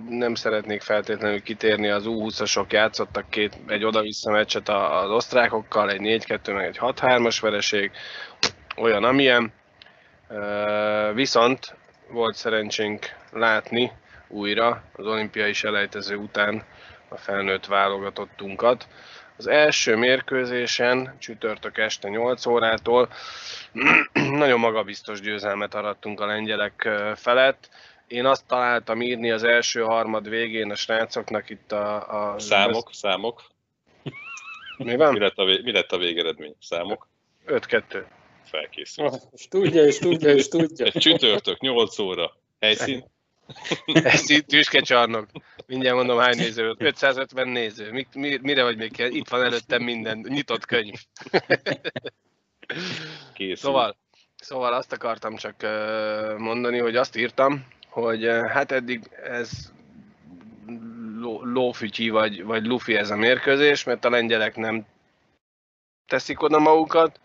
nem 0.09 0.35
szeretnék 0.35 0.81
feltétlenül 0.81 1.41
kitérni, 1.41 1.89
az 1.89 2.03
U20-asok 2.07 2.67
játszottak 2.69 3.29
két, 3.29 3.57
egy 3.67 3.83
oda-vissza 3.83 4.31
meccset 4.31 4.69
az 4.69 5.09
osztrákokkal, 5.09 5.91
egy 5.91 6.23
4-2, 6.27 6.53
meg 6.53 6.65
egy 6.65 6.77
6-3-as 6.81 7.37
vereség, 7.41 7.91
olyan 8.77 9.03
amilyen. 9.03 9.53
Viszont 11.13 11.75
volt 12.09 12.35
szerencsénk 12.35 13.05
látni 13.31 13.91
újra 14.27 14.83
az 14.93 15.05
olimpiai 15.05 15.53
selejtező 15.53 16.15
után 16.15 16.63
a 17.09 17.17
felnőtt 17.17 17.65
válogatottunkat. 17.65 18.87
Az 19.37 19.47
első 19.47 19.95
mérkőzésen, 19.95 21.15
csütörtök 21.19 21.77
este 21.77 22.09
8 22.09 22.45
órától 22.45 23.09
nagyon 24.13 24.59
magabiztos 24.59 25.21
győzelmet 25.21 25.73
arattunk 25.73 26.19
a 26.19 26.25
lengyelek 26.25 26.89
felett. 27.15 27.69
Én 28.07 28.25
azt 28.25 28.45
találtam 28.47 29.01
írni 29.01 29.31
az 29.31 29.43
első 29.43 29.81
harmad 29.81 30.29
végén 30.29 30.71
a 30.71 30.75
srácoknak 30.75 31.49
itt 31.49 31.71
a... 31.71 32.33
a 32.33 32.39
számok, 32.39 32.89
az... 32.89 32.95
számok. 32.97 33.43
Mi 34.77 34.95
van? 34.95 35.13
Mi 35.13 35.19
lett 35.19 35.37
a, 35.37 35.45
vég, 35.45 35.63
mi 35.63 35.71
lett 35.71 35.91
a 35.91 35.97
végeredmény? 35.97 36.55
Számok? 36.59 37.07
5-2. 37.47 38.03
Felkészült. 38.43 39.13
Ah, 39.13 39.19
és 39.31 39.47
tudja, 39.47 39.85
és 39.85 39.97
tudja, 39.97 40.33
és 40.33 40.47
tudja. 40.47 40.85
Egy 40.85 41.01
csütörtök, 41.01 41.59
8 41.59 41.99
óra. 41.99 42.31
Helyszín? 42.59 43.13
Ez 44.03 44.29
itt 44.29 44.47
tüskecsarnok. 44.47 45.27
Mindjárt 45.67 45.95
mondom, 45.95 46.19
hány 46.19 46.37
néző 46.37 46.75
550 46.77 47.47
néző. 47.47 47.91
Mi, 47.91 48.07
mi, 48.13 48.37
mire 48.41 48.63
vagy 48.63 48.77
még 48.77 48.91
kell? 48.91 49.09
Itt 49.09 49.29
van 49.29 49.43
előttem 49.43 49.83
minden. 49.83 50.25
Nyitott 50.27 50.65
könyv. 50.65 50.99
Készül. 53.33 53.55
Szóval, 53.55 53.97
szóval 54.35 54.73
azt 54.73 54.91
akartam 54.91 55.35
csak 55.35 55.55
mondani, 56.37 56.77
hogy 56.79 56.95
azt 56.95 57.15
írtam, 57.15 57.65
hogy 57.89 58.25
hát 58.25 58.71
eddig 58.71 59.09
ez 59.23 59.73
lófütyi 61.41 62.09
vagy, 62.09 62.43
vagy 62.43 62.65
lufi 62.65 62.95
ez 62.95 63.09
a 63.09 63.15
mérkőzés, 63.15 63.83
mert 63.83 64.05
a 64.05 64.09
lengyelek 64.09 64.55
nem 64.55 64.85
teszik 66.07 66.41
oda 66.41 66.59
magukat, 66.59 67.19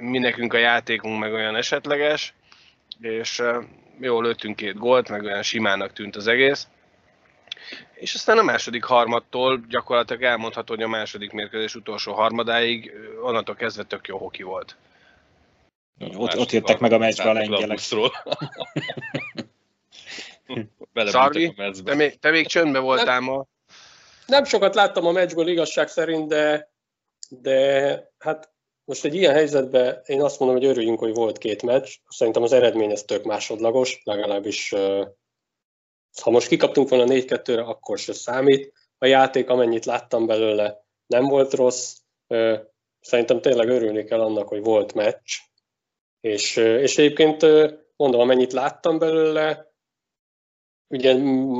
mi 0.00 0.18
nekünk 0.18 0.52
a 0.52 0.58
játékunk 0.58 1.18
meg 1.18 1.32
olyan 1.32 1.56
esetleges, 1.56 2.34
és 3.00 3.42
jól 4.00 4.22
lőttünk 4.22 4.56
két 4.56 4.78
gólt, 4.78 5.08
meg 5.08 5.22
olyan 5.22 5.42
simának 5.42 5.92
tűnt 5.92 6.16
az 6.16 6.26
egész. 6.26 6.68
És 7.94 8.14
aztán 8.14 8.38
a 8.38 8.42
második 8.42 8.84
harmadtól 8.84 9.60
gyakorlatilag 9.68 10.22
elmondható, 10.22 10.74
hogy 10.74 10.82
a 10.82 10.88
második 10.88 11.32
mérkőzés 11.32 11.74
utolsó 11.74 12.12
harmadáig 12.12 12.92
onnantól 13.22 13.54
kezdve 13.54 13.82
tök 13.82 14.06
jó 14.06 14.18
hoki 14.18 14.42
volt. 14.42 14.76
Ott, 16.14 16.36
ott 16.36 16.50
jöttek 16.50 16.78
meg 16.78 16.92
a 16.92 16.98
meccsbe 16.98 17.30
a 17.30 17.32
lengyelek. 17.32 17.78
Szarvi, 20.94 21.54
te 21.84 21.94
még, 21.94 22.18
te 22.18 22.30
még 22.30 22.46
csöndben 22.46 22.82
voltál 22.82 23.20
ma. 23.20 23.46
Nem 24.26 24.44
sokat 24.44 24.74
láttam 24.74 25.06
a 25.06 25.12
meccsből 25.12 25.48
igazság 25.48 25.88
szerint, 25.88 26.28
de, 26.28 26.70
de 27.28 28.10
hát 28.18 28.50
most 28.90 29.04
egy 29.04 29.14
ilyen 29.14 29.34
helyzetben 29.34 30.02
én 30.06 30.22
azt 30.22 30.38
mondom, 30.38 30.58
hogy 30.58 30.66
örüljünk, 30.66 30.98
hogy 30.98 31.14
volt 31.14 31.38
két 31.38 31.62
meccs. 31.62 31.96
Szerintem 32.08 32.42
az 32.42 32.52
eredmény 32.52 32.90
ez 32.90 33.02
tök 33.02 33.24
másodlagos, 33.24 34.00
legalábbis 34.04 34.74
ha 36.22 36.30
most 36.30 36.48
kikaptunk 36.48 36.88
volna 36.88 37.04
4-2-re, 37.08 37.62
akkor 37.62 37.98
se 37.98 38.12
számít. 38.12 38.72
A 38.98 39.06
játék, 39.06 39.48
amennyit 39.48 39.84
láttam 39.84 40.26
belőle, 40.26 40.84
nem 41.06 41.24
volt 41.24 41.54
rossz. 41.54 41.96
Szerintem 43.00 43.40
tényleg 43.40 43.68
örülni 43.68 44.04
kell 44.04 44.20
annak, 44.20 44.48
hogy 44.48 44.62
volt 44.62 44.94
meccs. 44.94 45.36
És, 46.20 46.56
és 46.56 46.98
egyébként 46.98 47.46
mondom, 47.96 48.20
amennyit 48.20 48.52
láttam 48.52 48.98
belőle, 48.98 49.69
ugye 50.90 51.14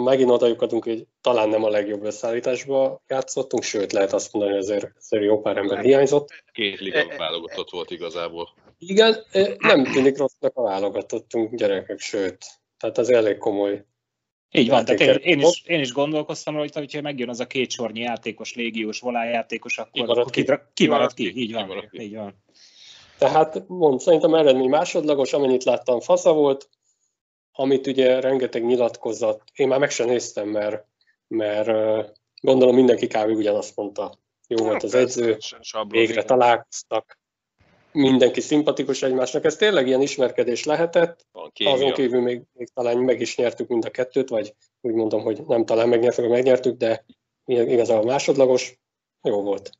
megint 0.04 0.30
oda 0.30 0.54
hogy 0.68 1.06
talán 1.20 1.48
nem 1.48 1.64
a 1.64 1.68
legjobb 1.68 2.04
összeállításba 2.04 3.02
játszottunk, 3.08 3.62
sőt 3.62 3.92
lehet 3.92 4.12
azt 4.12 4.32
mondani, 4.32 4.54
hogy 4.54 4.64
ezért, 4.64 4.92
ezért 4.98 5.22
jó 5.22 5.40
pár 5.40 5.56
ember 5.56 5.80
hiányzott. 5.80 6.28
Két 6.52 6.80
liga 6.80 7.16
válogatott 7.16 7.70
volt 7.70 7.90
igazából. 7.90 8.48
Igen, 8.78 9.16
nem 9.58 9.84
tűnik 9.84 10.18
rossznak 10.18 10.56
a 10.56 10.62
válogatottunk 10.62 11.54
gyerekek, 11.54 11.98
sőt, 12.00 12.44
tehát 12.78 12.98
az 12.98 13.10
elég 13.10 13.38
komoly. 13.38 13.84
Így 14.52 14.68
van, 14.68 14.84
tehát 14.84 15.00
én, 15.00 15.38
én, 15.38 15.40
is, 15.40 15.62
én 15.66 15.80
is 15.80 15.92
gondolkoztam 15.92 16.54
rajta, 16.54 16.78
hogyha 16.78 17.00
megjön 17.00 17.28
az 17.28 17.40
a 17.40 17.46
két 17.46 17.70
sornyi 17.70 18.00
játékos, 18.00 18.54
légiós, 18.54 19.00
volájátékos, 19.00 19.78
akkor 19.78 19.90
kimarad 19.92 20.30
ki, 20.30 20.44
kimarad 20.74 21.14
ki, 21.14 21.32
ki. 21.32 21.40
így 21.40 21.52
van, 21.52 21.62
kimarad 21.62 21.90
ki. 21.90 22.00
így 22.00 22.14
van. 22.14 22.42
Tehát 23.18 23.64
mond, 23.68 24.00
szerintem 24.00 24.34
eredmény 24.34 24.68
másodlagos, 24.68 25.32
amennyit 25.32 25.64
láttam, 25.64 26.00
fasza 26.00 26.32
volt, 26.32 26.68
amit 27.60 27.86
ugye 27.86 28.20
rengeteg 28.20 28.64
nyilatkozat, 28.64 29.42
én 29.54 29.68
már 29.68 29.78
meg 29.78 29.90
sem 29.90 30.06
néztem, 30.06 30.48
mert, 30.48 30.86
mert 31.28 31.68
gondolom 32.40 32.74
mindenki 32.74 33.06
kb. 33.06 33.28
ugyanazt 33.28 33.76
mondta. 33.76 34.18
Jó 34.46 34.64
volt 34.64 34.82
az 34.82 34.94
edző, 34.94 35.38
végre 35.88 36.22
találkoztak, 36.22 37.18
mindenki 37.92 38.40
szimpatikus 38.40 39.02
egymásnak. 39.02 39.44
Ez 39.44 39.56
tényleg 39.56 39.86
ilyen 39.86 40.00
ismerkedés 40.00 40.64
lehetett. 40.64 41.26
Azon 41.64 41.92
kívül 41.92 42.20
még, 42.20 42.42
még 42.52 42.68
talán 42.74 42.98
meg 42.98 43.20
is 43.20 43.36
nyertük 43.36 43.68
mind 43.68 43.84
a 43.84 43.90
kettőt, 43.90 44.28
vagy 44.28 44.54
úgy 44.80 44.94
mondom, 44.94 45.22
hogy 45.22 45.42
nem 45.46 45.64
talán 45.64 45.88
megnyertük, 45.88 46.24
vagy 46.24 46.32
megnyertük, 46.32 46.76
de 46.76 47.04
igazából 47.44 48.04
másodlagos. 48.04 48.78
Jó 49.22 49.42
volt. 49.42 49.70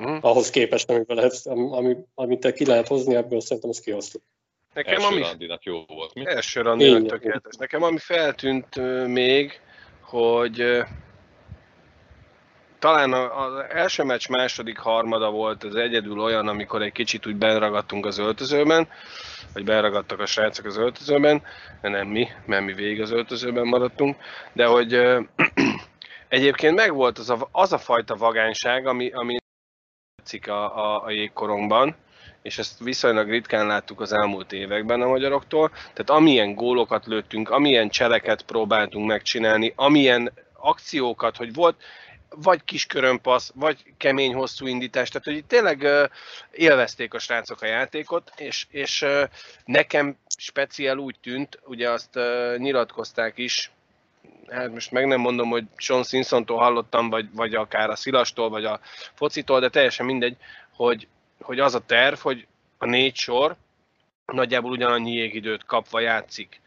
Mm. 0.00 0.18
Ahhoz 0.20 0.50
képest, 0.50 0.90
amiből 0.90 1.16
lehet, 1.16 1.40
ami, 1.44 1.96
amit 2.14 2.52
ki 2.52 2.66
lehet 2.66 2.88
hozni, 2.88 3.14
ebből 3.14 3.40
szerintem 3.40 3.70
azt 3.70 3.80
kihoztuk. 3.80 4.22
Nekem 4.78 4.94
első 4.94 5.06
ami... 5.06 5.20
randinak 5.20 5.62
jó 5.62 5.84
volt. 5.86 6.14
Mi? 6.14 6.26
Első 6.26 6.60
randinak 6.60 7.06
tökéletes. 7.06 7.54
Nekem 7.58 7.82
ami 7.82 7.98
feltűnt 7.98 8.76
még, 9.06 9.60
hogy 10.00 10.84
talán 12.78 13.12
az 13.12 13.64
első 13.68 14.02
meccs 14.02 14.28
második 14.28 14.78
harmada 14.78 15.30
volt 15.30 15.64
az 15.64 15.74
egyedül 15.76 16.20
olyan, 16.20 16.48
amikor 16.48 16.82
egy 16.82 16.92
kicsit 16.92 17.26
úgy 17.26 17.36
benragadtunk 17.36 18.06
az 18.06 18.18
öltözőben, 18.18 18.88
vagy 19.52 19.64
benragadtak 19.64 20.20
a 20.20 20.26
srácok 20.26 20.66
az 20.66 20.76
öltözőben, 20.76 21.42
de 21.80 21.88
nem 21.88 22.06
mi, 22.06 22.28
mert 22.46 22.64
mi 22.64 22.72
végig 22.72 23.00
az 23.00 23.10
öltözőben 23.10 23.66
maradtunk, 23.66 24.16
de 24.52 24.66
hogy 24.66 24.92
egyébként 26.28 26.74
megvolt 26.74 27.18
az 27.18 27.30
a, 27.30 27.48
az 27.52 27.72
a 27.72 27.78
fajta 27.78 28.16
vagányság, 28.16 28.86
ami, 28.86 29.10
ami 29.10 29.36
tetszik 30.16 30.48
a, 30.48 30.76
a, 30.76 31.04
a 31.04 31.10
jégkorongban, 31.10 31.96
és 32.42 32.58
ezt 32.58 32.78
viszonylag 32.78 33.28
ritkán 33.28 33.66
láttuk 33.66 34.00
az 34.00 34.12
elmúlt 34.12 34.52
években 34.52 35.02
a 35.02 35.08
magyaroktól. 35.08 35.68
Tehát 35.68 36.10
amilyen 36.10 36.54
gólokat 36.54 37.06
lőttünk, 37.06 37.50
amilyen 37.50 37.88
cseleket 37.88 38.42
próbáltunk 38.42 39.06
megcsinálni, 39.06 39.72
amilyen 39.76 40.32
akciókat, 40.52 41.36
hogy 41.36 41.54
volt 41.54 41.76
vagy 42.36 42.64
kis 42.64 42.86
körömpassz, 42.86 43.50
vagy 43.54 43.82
kemény 43.96 44.34
hosszú 44.34 44.66
indítás, 44.66 45.08
tehát 45.08 45.26
hogy 45.26 45.36
itt 45.36 45.48
tényleg 45.48 45.86
élvezték 46.50 47.14
a 47.14 47.18
srácok 47.18 47.62
a 47.62 47.66
játékot, 47.66 48.32
és, 48.36 48.66
és 48.70 49.04
nekem 49.64 50.16
speciál 50.36 50.96
úgy 50.96 51.16
tűnt, 51.22 51.60
ugye 51.64 51.90
azt 51.90 52.16
uh, 52.16 52.56
nyilatkozták 52.56 53.38
is, 53.38 53.70
hát 54.48 54.72
most 54.72 54.90
meg 54.90 55.06
nem 55.06 55.20
mondom, 55.20 55.48
hogy 55.48 55.64
Sean 55.76 56.02
Simpsontól 56.02 56.58
hallottam, 56.58 57.10
vagy, 57.10 57.28
vagy 57.32 57.54
akár 57.54 57.90
a 57.90 57.96
Szilastól, 57.96 58.48
vagy 58.48 58.64
a 58.64 58.80
focitól, 59.14 59.60
de 59.60 59.68
teljesen 59.68 60.06
mindegy, 60.06 60.36
hogy 60.76 61.08
hogy 61.40 61.60
az 61.60 61.74
a 61.74 61.84
terv, 61.86 62.18
hogy 62.18 62.46
a 62.78 62.86
négy 62.86 63.16
sor 63.16 63.56
nagyjából 64.26 64.70
ugyanannyi 64.70 65.12
jégidőt 65.12 65.64
kapva 65.64 66.00
játszik. 66.00 66.60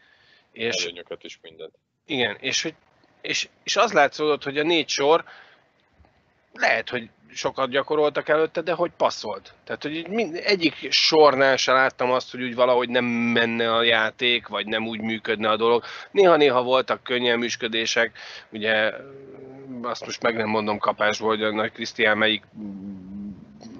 És, 0.52 0.84
Előnyöket 0.84 1.24
is 1.24 1.38
mindent. 1.42 1.74
Igen, 2.06 2.36
és, 2.40 2.62
hogy, 2.62 2.74
és, 3.20 3.48
és 3.62 3.76
az 3.76 3.92
látszódott, 3.92 4.42
hogy 4.42 4.58
a 4.58 4.62
négy 4.62 4.88
sor 4.88 5.24
lehet, 6.52 6.88
hogy 6.88 7.08
sokat 7.34 7.70
gyakoroltak 7.70 8.28
előtte, 8.28 8.60
de 8.60 8.72
hogy 8.72 8.90
passzolt. 8.96 9.54
Tehát, 9.64 9.82
hogy 9.82 10.08
mind, 10.08 10.40
egyik 10.44 10.92
sornál 10.92 11.56
se 11.56 11.72
láttam 11.72 12.10
azt, 12.10 12.30
hogy 12.30 12.42
úgy 12.42 12.54
valahogy 12.54 12.88
nem 12.88 13.04
menne 13.04 13.74
a 13.74 13.82
játék, 13.82 14.46
vagy 14.46 14.66
nem 14.66 14.86
úgy 14.86 15.00
működne 15.00 15.48
a 15.50 15.56
dolog. 15.56 15.84
Néha-néha 16.10 16.62
voltak 16.62 17.02
könnyelműsködések, 17.02 18.18
ugye 18.50 18.92
azt 19.82 20.04
most 20.04 20.22
meg 20.22 20.36
nem 20.36 20.48
mondom 20.48 20.78
kapásból, 20.78 21.28
hogy 21.28 21.42
a 21.42 21.52
Nagy 21.52 21.72
Krisztián 21.72 22.18
melyik 22.18 22.42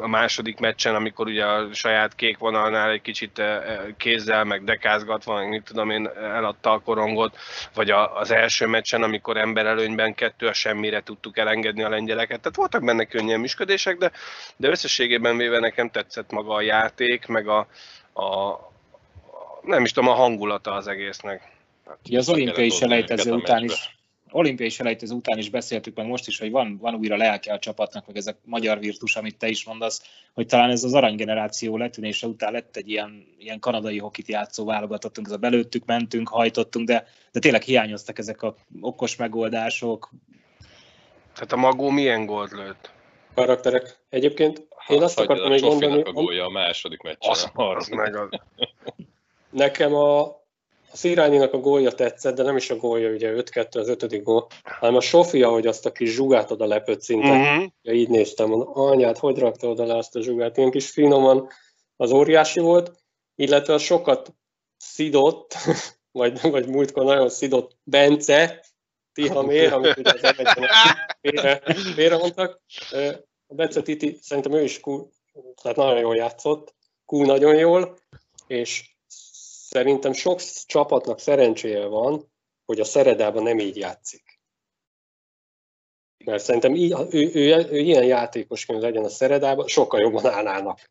a 0.03 0.07
második 0.07 0.59
meccsen, 0.59 0.95
amikor 0.95 1.27
ugye 1.27 1.45
a 1.45 1.75
saját 1.75 2.15
kék 2.15 2.39
vonalnál 2.39 2.91
egy 2.91 3.01
kicsit 3.01 3.39
eh, 3.39 3.57
eh, 3.57 3.81
kézzel, 3.97 4.45
meg 4.45 4.65
dekázgatva, 4.65 5.35
meg 5.35 5.49
mit 5.49 5.63
tudom 5.63 5.91
én, 5.91 6.09
eladta 6.17 6.73
a 6.73 6.79
korongot, 6.79 7.37
vagy 7.75 7.91
a, 7.91 8.17
az 8.17 8.31
első 8.31 8.67
meccsen, 8.67 9.03
amikor 9.03 9.37
emberelőnyben 9.37 10.15
kettő 10.15 10.47
a 10.47 10.53
semmire 10.53 11.03
tudtuk 11.03 11.39
elengedni 11.39 11.83
a 11.83 11.89
lengyeleket. 11.89 12.41
Tehát 12.41 12.57
voltak 12.57 12.85
benne 12.85 13.05
könnyen 13.05 13.41
működések, 13.41 13.97
de, 13.97 14.11
de 14.57 14.69
összességében 14.69 15.37
véve 15.37 15.59
nekem 15.59 15.91
tetszett 15.91 16.31
maga 16.31 16.55
a 16.55 16.61
játék, 16.61 17.27
meg 17.27 17.49
a, 17.49 17.59
a 18.15 18.59
nem 19.63 19.85
is 19.85 19.93
tudom, 19.93 20.11
a 20.11 20.15
hangulata 20.15 20.73
az 20.73 20.87
egésznek. 20.87 21.43
Hát, 21.87 21.99
az 22.17 22.29
olimpiai 22.29 22.71
selejtező 22.71 23.33
után 23.33 23.65
is 23.65 24.01
olimpiai 24.33 24.69
selejtező 24.69 25.15
után 25.15 25.39
is 25.39 25.51
beszéltük, 25.51 25.97
meg 25.97 26.07
most 26.07 26.29
is, 26.29 26.39
hogy 26.39 26.51
van, 26.51 26.79
van 26.81 26.95
újra 26.95 27.17
lelke 27.17 27.53
a 27.53 27.59
csapatnak, 27.59 28.07
meg 28.07 28.17
ez 28.17 28.27
a 28.27 28.37
magyar 28.45 28.79
virtus, 28.79 29.17
amit 29.17 29.39
te 29.39 29.49
is 29.49 29.65
mondasz, 29.65 30.03
hogy 30.35 30.47
talán 30.47 30.71
ez 30.71 30.85
az 30.85 30.95
aranygeneráció 30.95 31.77
letűnése 31.77 32.27
után 32.27 32.53
lett 32.53 32.77
egy 32.77 32.89
ilyen, 32.89 33.27
ilyen 33.39 33.59
kanadai 33.59 33.99
hokit 33.99 34.29
játszó 34.29 34.65
válogatottunk, 34.65 35.27
ez 35.27 35.33
a 35.33 35.37
belőttük, 35.37 35.85
mentünk, 35.85 36.29
hajtottunk, 36.29 36.87
de, 36.87 37.07
de 37.33 37.41
tényleg 37.41 37.63
hiányoztak 37.63 38.19
ezek 38.19 38.43
a 38.43 38.55
okos 38.81 39.17
megoldások. 39.17 40.11
Tehát 41.35 41.53
a 41.53 41.57
Magó 41.57 41.91
milyen 41.91 42.27
gólt 42.27 42.51
lőtt? 42.51 42.91
Karakterek. 43.35 43.99
Egyébként 44.09 44.67
én 44.89 45.03
azt 45.03 45.21
akartam 45.21 45.51
még 45.51 45.63
mondani... 45.63 46.03
a 46.03 46.13
gólja 46.13 46.45
a 46.45 46.51
második 46.51 47.03
meccsen. 47.03 47.31
Az, 47.31 47.51
az 47.55 47.89
meg 47.89 48.17
az. 48.17 48.29
Nekem 49.51 49.95
a, 49.95 50.42
a 50.93 50.97
Szirányinak 50.97 51.53
a 51.53 51.59
gólja 51.59 51.91
tetszett, 51.91 52.35
de 52.35 52.43
nem 52.43 52.57
is 52.57 52.71
a 52.71 52.77
gólja, 52.77 53.11
ugye 53.11 53.33
5-2 53.37 53.79
az 53.79 53.89
ötödik 53.89 54.23
gól, 54.23 54.47
hanem 54.63 54.95
a 54.95 55.01
Sofia, 55.01 55.51
hogy 55.51 55.67
azt 55.67 55.87
a 55.87 55.93
kis 55.93 56.15
zsugát 56.15 56.51
oda 56.51 56.67
lepött 56.67 57.01
szinte. 57.01 57.29
Uh-huh. 57.29 57.71
Ja, 57.83 57.93
így 57.93 58.09
néztem, 58.09 58.49
mondom, 58.49 58.79
anyát, 58.79 59.19
hogy 59.19 59.39
rakta 59.39 59.69
oda 59.69 59.87
le 59.87 59.97
azt 59.97 60.17
a 60.17 60.23
zsugát? 60.23 60.57
Ilyen 60.57 60.71
kis 60.71 60.91
finoman, 60.91 61.49
az 61.97 62.13
óriási 62.13 62.61
volt, 62.61 62.93
illetve 63.35 63.75
az 63.75 63.83
sokat 63.83 64.35
szidott, 64.77 65.55
vagy, 66.19 66.51
vagy 66.51 66.69
múltkor 66.69 67.05
nagyon 67.05 67.29
szidott 67.29 67.77
Bence, 67.83 68.65
Tihamér, 69.13 69.73
amit 69.73 69.97
ugye 69.97 70.11
az 70.13 70.35
félre, 71.21 71.63
félre 71.95 72.17
mondtak. 72.17 72.61
A 73.47 73.55
Bence 73.55 73.83
Titi, 73.83 74.19
szerintem 74.21 74.53
ő 74.53 74.63
is 74.63 74.81
kú, 74.81 75.11
tehát 75.63 75.77
nagyon 75.77 75.99
jól 75.99 76.17
játszott, 76.17 76.75
kú 77.05 77.25
nagyon 77.25 77.55
jól, 77.55 77.99
és 78.47 78.92
Szerintem 79.73 80.13
sok 80.13 80.41
csapatnak 80.67 81.19
szerencséje 81.19 81.87
van, 81.87 82.33
hogy 82.65 82.81
a 82.81 82.85
Szeredában 82.85 83.43
nem 83.43 83.59
így 83.59 83.77
játszik. 83.77 84.41
Mert 86.25 86.43
szerintem 86.43 86.75
így, 86.75 86.93
ő, 86.93 87.07
ő, 87.11 87.31
ő, 87.35 87.69
ő 87.71 87.79
ilyen 87.79 88.05
játékosként 88.05 88.83
legyen 88.83 89.05
a 89.05 89.09
Szeredában, 89.09 89.67
sokkal 89.67 90.01
jobban 90.01 90.27
állnának. 90.27 90.91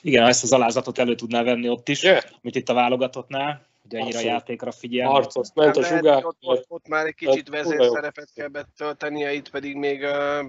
Igen, 0.00 0.26
ezt 0.26 0.42
az 0.42 0.52
alázatot 0.52 0.98
elő 0.98 1.14
tudná 1.14 1.42
venni 1.42 1.68
ott 1.68 1.88
is, 1.88 2.02
yeah. 2.02 2.22
mint 2.40 2.56
itt 2.56 2.68
a 2.68 2.74
válogatottnál, 2.74 3.66
hogy 3.82 3.94
ennyire 3.94 4.18
a 4.18 4.22
játékra 4.22 4.72
figyel. 4.72 5.08
Harcos, 5.08 5.48
ment 5.54 5.76
a 5.76 5.82
zsugár. 5.82 6.24
Ott, 6.24 6.38
ott, 6.40 6.64
ott, 6.68 6.88
már 6.88 7.06
egy 7.06 7.14
kicsit 7.14 7.48
vezérszerepet 7.48 8.32
kell 8.34 8.48
betöltenie, 8.48 9.32
itt 9.32 9.50
pedig 9.50 9.76
még 9.76 10.02
uh, 10.02 10.44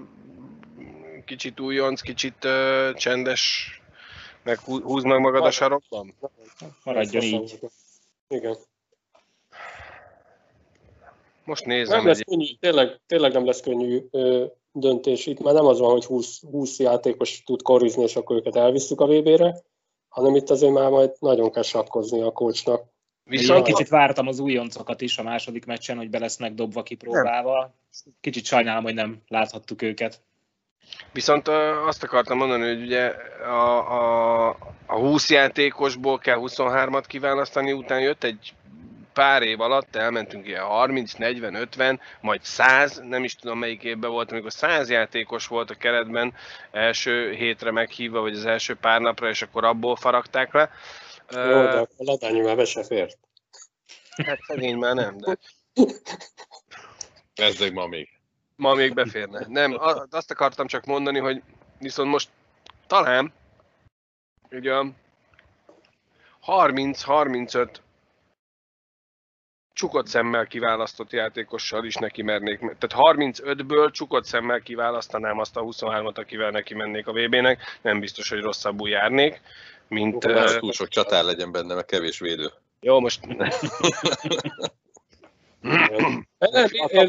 kicsit 1.24 1.60
újonc, 1.60 2.00
kicsit 2.00 2.44
uh, 2.44 2.94
csendes 2.94 3.70
meg 4.46 4.58
húzd 4.58 5.06
meg 5.06 5.20
magad 5.20 5.44
a 5.44 5.50
sarokban? 5.50 6.14
Maradjon 6.84 7.22
így. 7.22 7.58
Igen. 8.28 8.56
Most 11.44 11.64
nézem. 11.64 11.96
Nem 11.96 12.06
lesz 12.06 12.20
könnyű, 12.20 12.46
tényleg, 12.60 13.00
tényleg 13.06 13.32
nem 13.32 13.46
lesz 13.46 13.60
könnyű 13.60 14.06
ö, 14.10 14.44
döntés. 14.72 15.26
Itt 15.26 15.40
már 15.40 15.54
nem 15.54 15.66
az 15.66 15.78
van, 15.78 15.90
hogy 15.90 16.04
20, 16.04 16.40
20 16.40 16.78
játékos 16.78 17.42
tud 17.44 17.62
korizni, 17.62 18.02
és 18.02 18.16
akkor 18.16 18.36
őket 18.36 18.56
elvisszük 18.56 19.00
a 19.00 19.06
VB-re, 19.06 19.62
hanem 20.08 20.34
itt 20.34 20.50
azért 20.50 20.72
már 20.72 20.90
majd 20.90 21.10
nagyon 21.18 21.50
kell 21.50 21.62
sakkozni 21.62 22.22
a 22.22 22.30
kocsnak. 22.30 22.84
Viszont 23.24 23.66
kicsit 23.66 23.88
vártam 23.88 24.26
az 24.26 24.38
újoncokat 24.38 25.00
is 25.00 25.18
a 25.18 25.22
második 25.22 25.64
meccsen, 25.64 25.96
hogy 25.96 26.10
be 26.10 26.18
lesznek 26.18 26.54
dobva 26.54 26.82
kipróbálva. 26.82 27.74
Kicsit 28.20 28.44
sajnálom, 28.44 28.84
hogy 28.84 28.94
nem 28.94 29.22
láthattuk 29.28 29.82
őket. 29.82 30.22
Viszont 31.12 31.48
azt 31.86 32.02
akartam 32.02 32.36
mondani, 32.36 32.66
hogy 32.66 32.82
ugye 32.82 33.06
a, 33.44 34.48
a, 34.48 34.48
a 34.86 34.94
20 34.94 35.30
játékosból 35.30 36.18
kell 36.18 36.38
23-at 36.40 37.04
kiválasztani, 37.06 37.72
utána 37.72 38.00
jött 38.00 38.24
egy 38.24 38.54
pár 39.16 39.42
év 39.42 39.60
alatt 39.60 39.96
elmentünk 39.96 40.46
ilyen 40.46 40.64
30, 40.64 41.12
40, 41.12 41.54
50, 41.54 42.00
majd 42.20 42.42
100, 42.42 42.98
nem 42.98 43.24
is 43.24 43.34
tudom 43.34 43.58
melyik 43.58 43.82
évben 43.82 44.10
volt, 44.10 44.30
amikor 44.30 44.52
100 44.52 44.90
játékos 44.90 45.46
volt 45.46 45.70
a 45.70 45.74
keretben 45.74 46.34
első 46.70 47.32
hétre 47.32 47.70
meghívva, 47.70 48.20
vagy 48.20 48.34
az 48.34 48.46
első 48.46 48.74
pár 48.74 49.00
napra, 49.00 49.28
és 49.28 49.42
akkor 49.42 49.64
abból 49.64 49.96
faragták 49.96 50.52
le. 50.52 50.70
Jó, 51.30 51.62
de 51.62 51.78
akkor 51.78 51.88
Ladányi 51.96 52.40
már 52.40 52.56
be 52.56 52.64
se 52.64 52.84
fért. 52.84 53.18
Hát 54.24 54.38
szegény 54.46 54.76
már 54.76 54.94
nem, 54.94 55.16
de... 55.18 55.38
Ezzeg 57.34 57.72
ma 57.72 57.86
még. 57.86 58.15
Ma 58.56 58.74
még 58.74 58.94
beférne. 58.94 59.46
Nem, 59.48 59.76
azt 60.10 60.30
akartam 60.30 60.66
csak 60.66 60.84
mondani, 60.84 61.18
hogy 61.18 61.42
viszont 61.78 62.10
most 62.10 62.28
talán 62.86 63.32
ugye 64.50 64.72
30-35 66.46 67.68
csukott 69.72 70.06
szemmel 70.06 70.46
kiválasztott 70.46 71.12
játékossal 71.12 71.84
is 71.84 71.94
neki 71.94 72.22
mernék. 72.22 72.58
Tehát 72.58 73.06
35-ből 73.18 73.92
csukott 73.92 74.24
szemmel 74.24 74.60
kiválasztanám 74.60 75.38
azt 75.38 75.56
a 75.56 75.62
23-at, 75.62 76.14
akivel 76.14 76.50
neki 76.50 76.74
mennék 76.74 77.06
a 77.06 77.12
VB-nek. 77.12 77.78
Nem 77.82 78.00
biztos, 78.00 78.28
hogy 78.28 78.40
rosszabbul 78.40 78.88
járnék, 78.88 79.40
mint... 79.88 80.24
Uh, 80.24 80.58
túl 80.58 80.72
sok 80.72 80.88
csatár 80.88 81.24
legyen 81.24 81.52
benne, 81.52 81.74
mert 81.74 81.86
kevés 81.86 82.18
védő. 82.18 82.52
Jó, 82.80 83.00
most... 83.00 83.20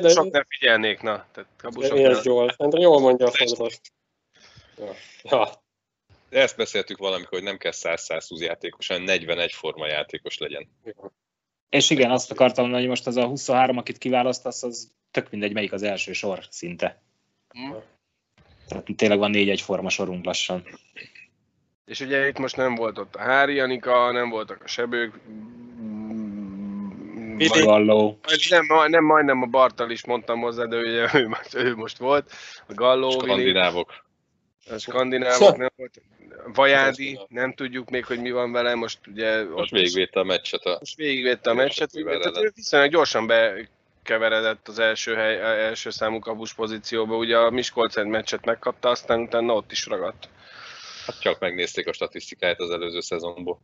Sok 0.09 0.31
nem 0.31 0.43
figyelnék, 0.47 1.01
na. 1.01 1.25
Tehát 1.31 1.49
kabusok 1.57 1.97
Értsd 1.97 2.25
jól, 2.25 2.55
jól 2.57 2.99
mondja 2.99 3.27
a 3.27 3.31
fodros. 3.31 3.79
Ja. 4.77 4.93
ja. 5.23 5.49
Ezt 6.29 6.57
beszéltük 6.57 6.97
valamikor, 6.97 7.33
hogy 7.33 7.47
nem 7.47 7.57
kell 7.57 7.71
100-120 7.75 8.37
játékos, 8.37 8.87
hanem 8.87 9.03
41 9.03 9.51
forma 9.51 9.87
játékos 9.87 10.37
legyen. 10.37 10.69
Ja. 10.83 11.11
És 11.69 11.89
igen, 11.89 12.11
azt 12.11 12.31
akartam 12.31 12.63
mondani, 12.63 12.81
hogy 12.81 12.91
most 12.91 13.07
az 13.07 13.15
a 13.15 13.25
23, 13.25 13.77
akit 13.77 13.97
kiválasztasz, 13.97 14.63
az 14.63 14.91
tök 15.11 15.29
mindegy, 15.29 15.53
melyik 15.53 15.71
az 15.71 15.83
első 15.83 16.13
sor 16.13 16.45
szinte. 16.49 17.01
Hmm. 17.49 17.75
Tehát 18.67 18.85
tényleg 18.95 19.17
van 19.17 19.31
négy 19.31 19.49
egyforma 19.49 19.89
sorunk 19.89 20.25
lassan. 20.25 20.63
És 21.85 21.99
ugye 21.99 22.27
itt 22.27 22.37
most 22.37 22.55
nem 22.55 22.75
volt 22.75 22.97
ott 22.97 23.15
a 23.15 23.19
Hári 23.19 23.59
Anika, 23.59 24.11
nem 24.11 24.29
voltak 24.29 24.63
a 24.63 24.67
sebők. 24.67 25.19
A 27.39 27.59
Galló. 27.63 28.19
Nem, 28.49 28.89
nem, 28.89 29.03
majdnem 29.03 29.41
a 29.41 29.45
Bartal 29.45 29.89
is 29.89 30.05
mondtam 30.05 30.39
hozzá, 30.39 30.65
de 30.65 30.77
ugye 30.77 31.09
ő, 31.13 31.29
ő 31.53 31.75
most 31.75 31.97
volt. 31.97 32.31
A 32.67 32.73
Galló. 32.73 33.09
Skandinávok. 33.09 34.05
A 34.69 34.77
skandinávok 34.77 35.57
nem 35.57 35.69
volt. 35.75 36.01
Vajádi, 36.53 37.19
nem 37.27 37.53
tudjuk 37.53 37.89
még, 37.89 38.05
hogy 38.05 38.19
mi 38.19 38.31
van 38.31 38.51
vele, 38.51 38.75
most 38.75 38.99
ugye... 39.07 39.43
Most 39.43 39.71
végigvédte 39.71 40.19
a 40.19 40.23
meccset. 40.23 40.65
A... 40.65 40.77
Most 40.79 40.95
végigvédte 40.95 41.49
a 41.49 41.53
meccset, 41.53 41.91
tehát 41.91 42.55
viszonylag 42.55 42.91
gyorsan 42.91 43.27
bekeveredett 43.27 44.67
az 44.67 44.79
első, 44.79 45.15
hely, 45.15 45.39
első 45.41 45.89
számú 45.89 46.19
kapus 46.19 46.53
pozícióba, 46.53 47.15
ugye 47.15 47.37
a 47.37 47.49
Miskolc 47.49 47.97
egy 47.97 48.05
meccset 48.05 48.45
megkapta, 48.45 48.89
aztán 48.89 49.19
utána 49.19 49.53
ott 49.53 49.71
is 49.71 49.85
ragadt. 49.85 50.29
Hát 51.05 51.19
csak 51.19 51.39
megnézték 51.39 51.87
a 51.87 51.93
statisztikáját 51.93 52.59
az 52.59 52.69
előző 52.69 52.99
szezonból. 52.99 53.59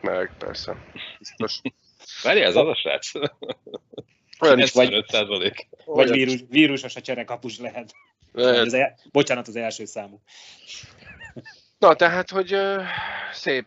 Meg, 0.00 0.32
persze. 0.38 0.76
Biztos. 1.18 1.60
Várjál, 2.22 2.46
ez 2.46 2.56
az 2.56 2.68
a 2.68 2.74
srác? 2.74 3.12
Olyan 4.40 4.58
is 4.58 4.72
vagy, 4.72 5.04
vagy 5.84 6.10
vírus, 6.10 6.44
vírusos 6.48 6.96
a 6.96 7.00
cserekapus 7.00 7.58
lehet. 7.58 7.94
lehet. 8.32 8.66
Az 8.66 8.74
el, 8.74 8.94
bocsánat, 9.12 9.48
az 9.48 9.56
első 9.56 9.84
számú. 9.84 10.20
Na, 11.78 11.94
tehát, 11.94 12.30
hogy 12.30 12.56
szép 13.32 13.66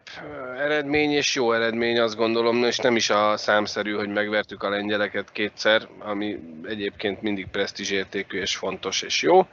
eredmény 0.57 1.11
és 1.11 1.35
jó 1.35 1.53
eredmény, 1.53 1.99
azt 1.99 2.15
gondolom, 2.15 2.63
és 2.63 2.77
nem 2.77 2.95
is 2.95 3.09
a 3.09 3.37
számszerű, 3.37 3.93
hogy 3.93 4.09
megvertük 4.09 4.63
a 4.63 4.69
lengyeleket 4.69 5.31
kétszer, 5.31 5.87
ami 5.99 6.39
egyébként 6.67 7.21
mindig 7.21 7.47
presztízsértékű 7.47 8.39
és 8.39 8.55
fontos 8.55 9.01
és 9.01 9.21
jó. 9.21 9.47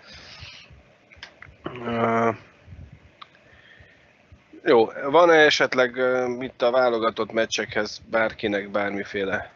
Jó, 4.64 4.84
van-e 5.10 5.34
esetleg 5.34 5.96
uh, 5.96 6.44
itt 6.44 6.62
a 6.62 6.70
válogatott 6.70 7.32
meccsekhez 7.32 8.02
bárkinek 8.10 8.70
bármiféle? 8.70 9.52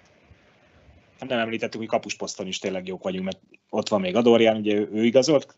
Hát 1.20 1.28
nem 1.28 1.38
említettük, 1.38 1.80
hogy 1.80 1.88
kapusposzton 1.88 2.46
is 2.46 2.58
tényleg 2.58 2.86
jók 2.86 3.02
vagyunk, 3.02 3.24
mert 3.24 3.38
ott 3.70 3.88
van 3.88 4.00
még 4.00 4.16
Adorján, 4.16 4.56
ugye 4.56 4.74
ő, 4.74 4.88
ő 4.92 5.04
igazolt? 5.04 5.54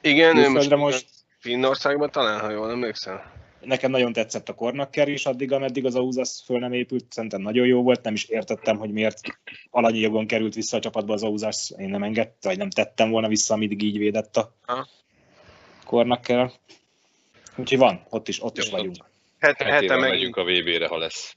Igen, 0.00 0.36
ő 0.36 0.48
most, 0.48 0.76
most 0.76 1.06
Finnországban 1.38 2.10
talán, 2.10 2.40
ha 2.40 2.50
jól 2.50 2.70
emlékszem. 2.70 3.20
Nekem 3.60 3.90
nagyon 3.90 4.12
tetszett 4.12 4.48
a 4.48 4.54
kornakker 4.54 5.08
is 5.08 5.26
addig, 5.26 5.52
ameddig 5.52 5.86
az 5.86 5.94
Auzas 5.94 6.42
föl 6.44 6.58
nem 6.58 6.72
épült, 6.72 7.04
szerintem 7.12 7.40
nagyon 7.40 7.66
jó 7.66 7.82
volt, 7.82 8.02
nem 8.02 8.14
is 8.14 8.24
értettem, 8.24 8.76
hogy 8.76 8.92
miért 8.92 9.20
alanyi 9.70 9.98
jogon 9.98 10.26
került 10.26 10.54
vissza 10.54 10.76
a 10.76 10.80
csapatba 10.80 11.12
az 11.12 11.22
Auzas, 11.22 11.72
én 11.78 11.88
nem 11.88 12.02
engedtem, 12.02 12.50
vagy 12.50 12.58
nem 12.58 12.70
tettem 12.70 13.10
volna 13.10 13.28
vissza, 13.28 13.54
amíg 13.54 13.82
így 13.82 13.98
védett 13.98 14.36
a 14.36 14.52
kornakker. 15.86 16.50
Úgyhogy 17.60 17.78
van, 17.78 18.06
ott 18.08 18.28
is, 18.28 18.42
ott 18.42 18.56
jó, 18.56 18.62
is 18.62 18.70
vagyunk. 18.70 18.96
Het, 19.38 19.62
hete 19.62 19.96
megyünk 19.96 20.36
a 20.36 20.44
VB-re, 20.44 20.86
ha 20.86 20.98
lesz. 20.98 21.36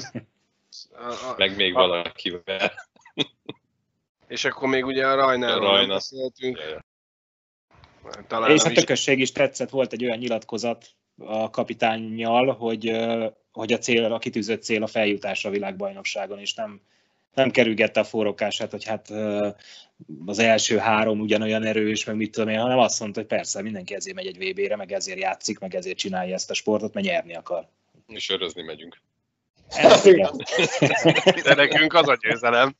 Meg 1.36 1.56
még 1.56 1.72
valakivel. 1.72 2.72
És 4.28 4.44
akkor 4.44 4.68
még 4.68 4.84
ugye 4.84 5.06
a 5.06 5.14
Rajnáról 5.14 5.70
Rajna. 5.70 5.94
beszéltünk. 5.94 6.58
Ja, 6.58 8.24
talán 8.26 8.50
és 8.50 8.62
a 8.62 8.72
tökösség 8.72 9.18
is 9.18 9.32
tetszett, 9.32 9.70
volt 9.70 9.92
egy 9.92 10.04
olyan 10.04 10.18
nyilatkozat 10.18 10.86
a 11.18 11.50
kapitányjal, 11.50 12.54
hogy, 12.54 12.96
hogy 13.52 13.72
a 13.72 13.78
cél, 13.78 14.04
a 14.04 14.18
kitűzött 14.18 14.62
cél 14.62 14.82
a 14.82 14.86
feljutás 14.86 15.44
a 15.44 15.50
világbajnokságon, 15.50 16.38
és 16.38 16.54
nem, 16.54 16.80
nem 17.34 17.50
kerülgette 17.50 18.00
a 18.00 18.04
forrókását, 18.04 18.70
hogy 18.70 18.84
hát 18.84 19.10
az 20.26 20.38
első 20.38 20.76
három 20.76 21.20
ugyanolyan 21.20 21.64
erős, 21.64 22.04
meg 22.04 22.16
mit 22.16 22.30
tudom 22.30 22.48
én, 22.48 22.60
hanem 22.60 22.78
azt 22.78 23.00
mondta, 23.00 23.20
hogy 23.20 23.28
persze, 23.28 23.62
mindenki 23.62 23.94
ezért 23.94 24.16
megy 24.16 24.26
egy 24.26 24.38
VB-re, 24.38 24.76
meg 24.76 24.92
ezért 24.92 25.18
játszik, 25.18 25.58
meg 25.58 25.74
ezért 25.74 25.96
csinálja 25.98 26.34
ezt 26.34 26.50
a 26.50 26.54
sportot, 26.54 26.94
mert 26.94 27.06
nyerni 27.06 27.34
akar. 27.34 27.68
És 28.06 28.30
örözni 28.30 28.62
megyünk. 28.62 29.00
De 31.44 31.54
nekünk 31.54 31.94
az 31.94 32.08
a 32.08 32.18
győzelem. 32.20 32.76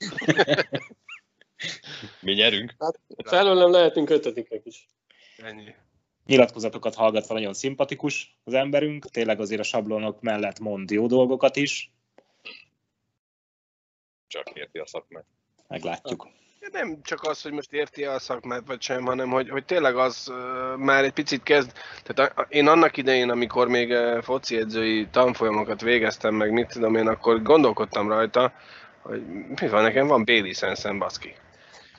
Mi 2.21 2.33
nyerünk. 2.33 2.75
Hát, 2.79 2.99
nem 3.31 3.71
lehetünk 3.71 4.11
ötödikek 4.11 4.61
is. 4.65 4.87
Ennyi. 5.37 5.75
Nyilatkozatokat 6.27 6.95
hallgatva 6.95 7.35
nagyon 7.35 7.55
szimpatikus 7.55 8.37
az 8.45 8.55
emberünk, 8.55 9.11
tényleg 9.11 9.41
azért 9.41 9.61
a 9.61 9.65
sablonok 9.65 10.21
mellett 10.21 10.59
mond 10.59 10.91
jó 10.91 11.07
dolgokat 11.07 11.57
is. 11.57 11.93
Csak 14.31 14.51
érti 14.51 14.79
a 14.79 14.87
szakmát. 14.87 15.25
Meglátjuk. 15.69 16.29
Nem 16.73 17.03
csak 17.03 17.23
az, 17.23 17.43
hogy 17.43 17.53
most 17.53 17.73
érti 17.73 18.05
a 18.05 18.19
szakmát, 18.19 18.63
vagy 18.67 18.83
sem, 18.83 19.05
hanem 19.05 19.31
hogy, 19.31 19.49
hogy 19.49 19.65
tényleg 19.65 19.97
az 19.97 20.29
uh, 20.29 20.77
már 20.77 21.05
egy 21.05 21.13
picit 21.13 21.43
kezd. 21.43 21.73
Tehát 22.03 22.39
a, 22.39 22.47
én 22.49 22.69
annak 22.69 22.97
idején, 22.97 23.31
amikor 23.31 23.69
még 23.69 23.91
uh, 23.91 24.23
foci 24.23 24.57
edzői 24.57 25.09
tanfolyamokat 25.09 25.81
végeztem, 25.81 26.35
meg 26.35 26.53
mit 26.53 26.69
tudom 26.69 26.95
én, 26.95 27.07
akkor 27.07 27.43
gondolkodtam 27.43 28.09
rajta, 28.09 28.53
hogy 29.03 29.27
mi 29.61 29.69
van, 29.69 29.83
nekem 29.83 30.07
van 30.07 30.25
B-licenszem, 30.25 30.99
baszki. 30.99 31.35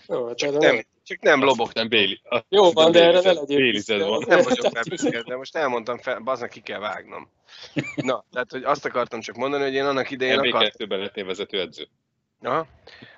Jó, 0.07 0.27
hát 0.27 0.37
csak, 0.37 0.57
nem, 0.57 0.85
csak 1.03 1.21
nem 1.21 1.43
lobok. 1.43 1.73
Nem 1.73 1.87
Béli. 1.87 2.21
Jó 2.49 2.71
van, 2.71 2.91
de 2.91 3.03
erre 3.03 3.21
ne 3.21 3.31
legyél 3.31 3.57
Bélized 3.57 4.01
van. 4.01 4.23
Nem 4.27 4.41
vagyok 4.41 4.73
rá 4.73 4.81
büszke, 4.89 5.21
de 5.21 5.35
most 5.35 5.55
elmondtam 5.55 5.97
fel, 5.97 6.19
baznak 6.19 6.49
ki 6.49 6.61
kell 6.61 6.79
vágnom. 6.79 7.29
Na, 7.95 8.25
tehát 8.31 8.51
hogy 8.51 8.63
azt 8.63 8.85
akartam 8.85 9.19
csak 9.19 9.35
mondani, 9.35 9.63
hogy 9.63 9.73
én 9.73 9.85
annak 9.85 10.11
idején 10.11 10.39
akartam... 10.39 10.61
MB2-ben 10.61 10.99
lettél 10.99 11.25
vezetőedző. 11.25 11.87
Aha. 12.41 12.67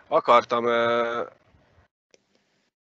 Akartam 0.08 0.66
uh, 0.66 1.28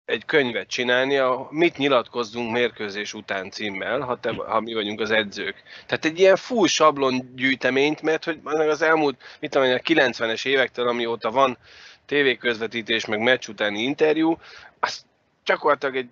egy 0.06 0.26
könyvet 0.26 0.68
csinálni, 0.68 1.18
a 1.18 1.48
Mit 1.50 1.78
nyilatkozzunk 1.78 2.52
mérkőzés 2.52 3.14
után 3.14 3.50
címmel, 3.50 4.00
ha, 4.00 4.20
te, 4.20 4.34
ha 4.34 4.60
mi 4.60 4.74
vagyunk 4.74 5.00
az 5.00 5.12
edzők. 5.12 5.64
Tehát 5.86 6.06
egy 6.06 6.20
ilyen 6.20 6.36
full 6.36 6.68
sablon 6.68 7.36
gyűjteményt, 7.36 8.02
mert 8.02 8.24
hogy 8.24 8.40
az 8.44 8.82
elmúlt, 8.82 9.22
mit 9.40 9.52
tudom, 9.52 9.72
a 9.72 9.78
90-es 9.78 10.46
évektől, 10.46 10.88
amióta 10.88 11.32
van 11.32 11.58
tévéközvetítés, 12.06 13.06
meg 13.06 13.20
meccs 13.20 13.48
utáni 13.48 13.82
interjú, 13.82 14.38
az 14.80 15.06
gyakorlatilag 15.46 15.96
egy 15.96 16.10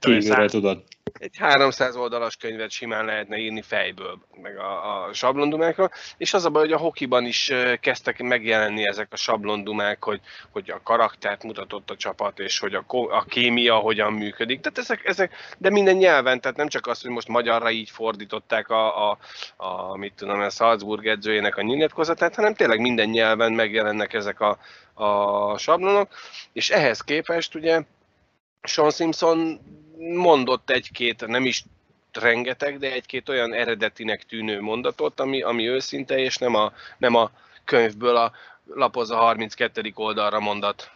Kívülről 0.00 0.48
tudod. 0.48 0.82
Egy 1.18 1.36
300 1.38 1.96
oldalas 1.96 2.36
könyvet 2.36 2.70
simán 2.70 3.04
lehetne 3.04 3.36
írni 3.36 3.62
fejből, 3.62 4.18
meg 4.42 4.58
a, 4.58 5.04
a 5.04 5.12
sablondumákról, 5.12 5.90
és 6.16 6.34
az 6.34 6.44
a 6.44 6.50
baj, 6.50 6.62
hogy 6.62 6.72
a 6.72 6.78
hokiban 6.78 7.24
is 7.24 7.52
kezdtek 7.80 8.22
megjelenni 8.22 8.88
ezek 8.88 9.08
a 9.10 9.16
sablondumák, 9.16 10.04
hogy, 10.04 10.20
hogy 10.50 10.70
a 10.70 10.80
karaktert 10.82 11.42
mutatott 11.42 11.90
a 11.90 11.96
csapat, 11.96 12.38
és 12.38 12.58
hogy 12.58 12.74
a, 12.74 12.84
a 12.88 13.24
kémia 13.24 13.74
hogyan 13.74 14.12
működik. 14.12 14.60
Tehát 14.60 14.78
ezek, 14.78 15.04
ezek, 15.04 15.32
de 15.58 15.70
minden 15.70 15.96
nyelven, 15.96 16.40
tehát 16.40 16.56
nem 16.56 16.68
csak 16.68 16.86
az, 16.86 17.02
hogy 17.02 17.10
most 17.10 17.28
magyarra 17.28 17.70
így 17.70 17.90
fordították 17.90 18.68
a, 18.68 19.10
a, 19.10 19.18
a 19.56 19.96
mit 19.96 20.12
tudom, 20.16 20.40
a 20.40 20.50
Salzburg 20.50 21.06
edzőjének 21.06 21.56
a 21.56 21.62
nyilatkozatát, 21.62 22.34
hanem 22.34 22.54
tényleg 22.54 22.80
minden 22.80 23.08
nyelven 23.08 23.52
megjelennek 23.52 24.12
ezek 24.12 24.40
a, 24.40 24.58
a 24.94 25.58
sablonok, 25.58 26.08
és 26.52 26.70
ehhez 26.70 27.00
képest 27.00 27.54
ugye 27.54 27.82
Sean 28.62 28.90
Simpson 28.90 29.60
mondott 29.98 30.70
egy-két, 30.70 31.26
nem 31.26 31.46
is 31.46 31.64
rengeteg, 32.12 32.78
de 32.78 32.92
egy-két 32.92 33.28
olyan 33.28 33.54
eredetinek 33.54 34.22
tűnő 34.22 34.60
mondatot, 34.60 35.20
ami, 35.20 35.42
ami 35.42 35.68
őszinte, 35.68 36.18
és 36.18 36.36
nem 36.36 36.54
a, 36.54 36.72
nem 36.98 37.14
a 37.14 37.30
könyvből 37.64 38.16
a 38.16 38.32
lapoz 38.66 39.10
a 39.10 39.16
32. 39.16 39.92
oldalra 39.94 40.40
mondat. 40.40 40.90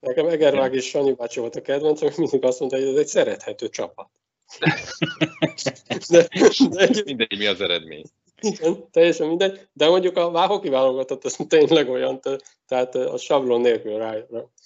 Nekem 0.00 0.26
Egervág 0.26 0.74
és 0.74 0.88
Sanyi 0.88 1.12
bácsi 1.12 1.40
volt 1.40 1.56
a 1.56 1.62
kedvencem, 1.62 2.10
mindig 2.16 2.44
azt 2.44 2.60
mondta, 2.60 2.78
hogy 2.78 2.86
ez 2.86 2.96
egy 2.96 3.06
szerethető 3.06 3.68
csapat. 3.68 4.08
de, 6.10 6.28
de 6.70 6.82
egy... 6.82 7.02
Mindegy, 7.04 7.38
mi 7.38 7.46
az 7.46 7.60
eredmény. 7.60 8.04
Igen, 8.40 8.90
teljesen 8.90 9.26
mindegy, 9.26 9.68
de 9.72 9.88
mondjuk 9.88 10.16
a 10.16 10.30
Váhoki 10.30 10.68
válogatott, 10.68 11.24
az 11.24 11.36
tényleg 11.48 11.88
olyan, 11.88 12.20
tehát 12.68 12.94
a 12.94 13.16
sablon 13.16 13.60
nélkül 13.60 13.98
rá, 13.98 14.14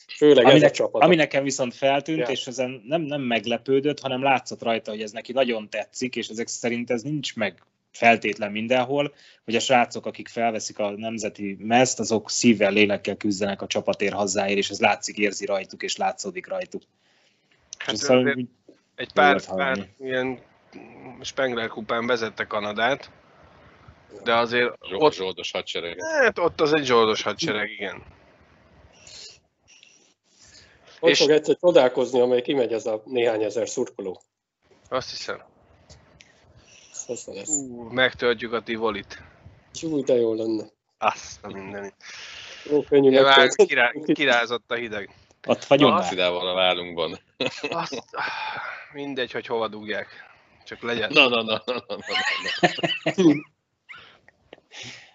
főleg 0.06 0.44
ami 0.44 0.54
ez 0.54 0.60
ne, 0.60 0.66
a 0.66 0.70
csapat. 0.70 1.02
Ami 1.02 1.14
nekem 1.14 1.42
viszont 1.42 1.74
feltűnt, 1.74 2.18
ja. 2.18 2.26
és 2.26 2.46
ezen 2.46 2.82
nem, 2.86 3.00
nem 3.00 3.20
meglepődött, 3.20 4.00
hanem 4.00 4.22
látszott 4.22 4.62
rajta, 4.62 4.90
hogy 4.90 5.02
ez 5.02 5.10
neki 5.10 5.32
nagyon 5.32 5.68
tetszik, 5.68 6.16
és 6.16 6.28
ezek 6.28 6.46
szerint 6.46 6.90
ez 6.90 7.02
nincs 7.02 7.36
meg 7.36 7.62
feltétlen 7.92 8.52
mindenhol, 8.52 9.14
hogy 9.44 9.54
a 9.54 9.60
srácok, 9.60 10.06
akik 10.06 10.28
felveszik 10.28 10.78
a 10.78 10.90
nemzeti 10.90 11.56
mezt, 11.60 12.00
azok 12.00 12.30
szívvel, 12.30 12.72
lélekkel 12.72 13.16
küzdenek 13.16 13.62
a 13.62 13.66
csapatér 13.66 14.12
hazáért, 14.12 14.58
és 14.58 14.70
ez 14.70 14.80
látszik, 14.80 15.18
érzi 15.18 15.46
rajtuk, 15.46 15.82
és 15.82 15.96
látszódik 15.96 16.48
rajtuk. 16.48 16.82
Hát 17.78 17.96
szóval, 17.96 18.36
egy 18.94 19.12
pár, 19.12 19.44
pár 19.56 19.88
ilyen 20.00 20.38
Spengler 21.20 21.68
kupán 21.68 22.06
vezette 22.06 22.44
Kanadát, 22.44 23.10
de 24.24 24.34
azért 24.34 24.72
Zsold, 24.88 25.02
ott... 25.02 25.12
Zsoldos 25.12 25.50
hadsereg. 25.50 25.96
Hát 26.02 26.38
ott 26.38 26.60
az 26.60 26.74
egy 26.74 26.84
zsoldos 26.84 27.22
hadsereg, 27.22 27.70
igen. 27.70 28.02
Ott 31.00 31.10
és... 31.10 31.18
fog 31.18 31.30
egyszer 31.30 31.56
csodálkozni, 31.60 32.20
amely 32.20 32.42
kimegy 32.42 32.72
ez 32.72 32.86
a 32.86 33.02
néhány 33.04 33.42
ezer 33.42 33.68
szurkoló. 33.68 34.20
Azt 34.88 35.10
hiszem. 35.10 35.42
Azt 37.06 37.26
lesz. 37.26 37.48
Ú, 37.48 37.82
megtöltjük 37.82 38.52
a 38.52 38.62
Tivolit. 38.62 39.22
Ú, 39.82 40.04
de 40.04 40.14
jó 40.14 40.34
lenne. 40.34 40.64
Azt 40.98 41.44
a 41.44 41.52
mindenit. 41.52 41.94
Jó, 42.70 42.82
könnyű 42.82 43.10
ja, 43.10 43.22
már 43.22 43.48
kirá, 43.48 43.92
kirázott 44.12 44.70
a 44.70 44.74
hideg. 44.74 45.10
Ott 45.46 45.64
vagyunk 45.64 45.94
már. 45.94 46.04
Szidával 46.04 46.48
a 46.48 46.54
vállunkban. 46.54 47.18
Azt, 47.68 48.04
mindegy, 48.92 49.32
hogy 49.32 49.46
hova 49.46 49.68
dugják. 49.68 50.08
Csak 50.64 50.82
legyen. 50.82 51.10
Na, 51.12 51.28
na, 51.28 51.42
na, 51.42 51.62
na, 51.64 51.84
na, 51.86 51.96
na. 51.96 53.32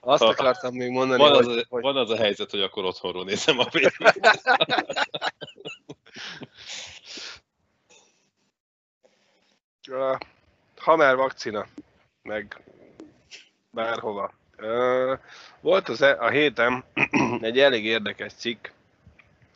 Azt 0.04 0.24
akartam 0.24 0.74
még 0.74 0.92
mondani, 0.92 1.22
van 1.22 1.36
az, 1.36 1.46
hogy. 1.46 1.66
Van 1.70 1.98
az 1.98 2.10
a 2.10 2.18
helyzet, 2.18 2.52
hogy 2.52 2.62
akkor 2.62 2.86
otthonról 2.86 3.24
nézem 3.24 3.60
a 3.60 3.68
vb 3.72 3.90
Ha 10.76 10.96
már 10.96 11.16
vakcina, 11.16 11.68
meg 12.22 12.64
bárhova. 13.70 14.32
Volt 15.60 15.90
az 15.90 16.02
e, 16.02 16.18
a 16.20 16.30
héten 16.30 16.84
egy 17.42 17.60
elég 17.60 17.86
érdekes 17.86 18.34
cikk, 18.34 18.68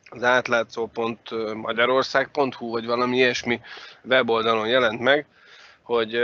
az 0.10 0.24
átlátszó.magyarország.hu, 0.24 2.70
vagy 2.70 2.86
valami 2.86 3.16
ilyesmi 3.16 3.62
weboldalon 4.04 4.68
jelent 4.68 5.00
meg, 5.00 5.28
hogy 5.82 6.20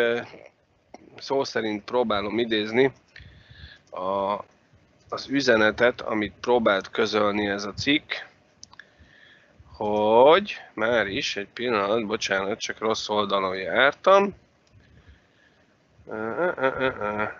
szó 1.17 1.43
szerint 1.43 1.83
próbálom 1.83 2.39
idézni, 2.39 2.91
a, 3.91 4.43
az 5.09 5.27
üzenetet, 5.29 6.01
amit 6.01 6.33
próbált 6.41 6.89
közölni 6.89 7.47
ez 7.47 7.63
a 7.63 7.73
cikk, 7.73 8.11
hogy 9.73 10.55
már 10.73 11.07
is, 11.07 11.35
egy 11.35 11.47
pillanat, 11.53 12.05
bocsánat, 12.05 12.59
csak 12.59 12.79
rossz 12.79 13.09
oldalon 13.09 13.55
jártam. 13.55 14.35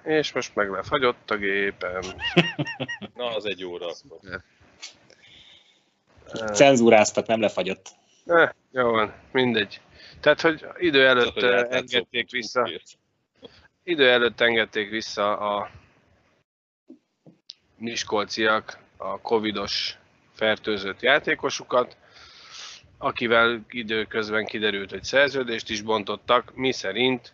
És 0.04 0.34
most 0.34 0.56
meg 0.56 0.70
lefagyott 0.70 1.32
a 1.32 1.36
gépem. 1.36 2.02
Na, 3.16 3.36
az 3.36 3.46
egy 3.46 3.64
óra 3.64 3.86
akkor. 3.86 4.42
Cenzúráztak, 6.54 7.28
nem 7.28 7.42
lefagyott. 7.42 7.90
Ne, 8.24 8.52
jó 8.72 8.92
van, 8.92 9.14
mindegy. 9.32 9.82
Tehát, 10.20 10.42
hogy 10.42 10.66
idő 10.78 11.08
előtt 11.08 11.34
Tehát, 11.34 11.72
engedték 11.72 12.32
vissza. 12.32 12.70
Idő 13.84 14.10
előtt 14.10 14.42
engedték 14.42 14.90
vissza 14.90 15.38
a 15.38 15.70
miskolciak 17.82 18.78
a 18.98 19.22
covidos 19.22 19.98
fertőzött 20.36 21.02
játékosukat, 21.02 21.98
akivel 22.98 23.62
időközben 23.70 24.46
kiderült, 24.46 24.90
hogy 24.90 25.04
szerződést 25.04 25.70
is 25.70 25.82
bontottak, 25.82 26.52
mi 26.56 26.72
szerint 26.72 27.34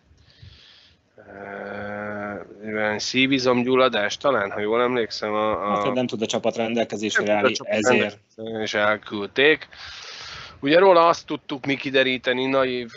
e, 2.66 2.98
szívizomgyulladás 2.98 4.16
talán, 4.16 4.50
ha 4.50 4.60
jól 4.60 4.82
emlékszem. 4.82 5.32
A, 5.32 5.72
a... 5.72 5.84
Hát, 5.84 5.94
nem 5.94 6.06
tud 6.06 6.22
a 6.22 6.26
csapat 6.26 6.56
rendelkezésre 6.56 7.32
állni, 7.32 7.54
ezért. 7.62 8.18
És 8.62 8.74
elküldték. 8.74 9.68
Ugye 10.60 10.78
róla 10.78 11.06
azt 11.06 11.26
tudtuk 11.26 11.66
mi 11.66 11.76
kideríteni 11.76 12.46
naív, 12.46 12.90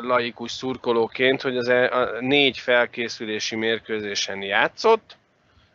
laikus 0.00 0.52
szurkolóként, 0.52 1.42
hogy 1.42 1.56
az 1.56 1.68
e, 1.68 1.98
a 1.98 2.20
négy 2.20 2.58
felkészülési 2.58 3.56
mérkőzésen 3.56 4.42
játszott, 4.42 5.16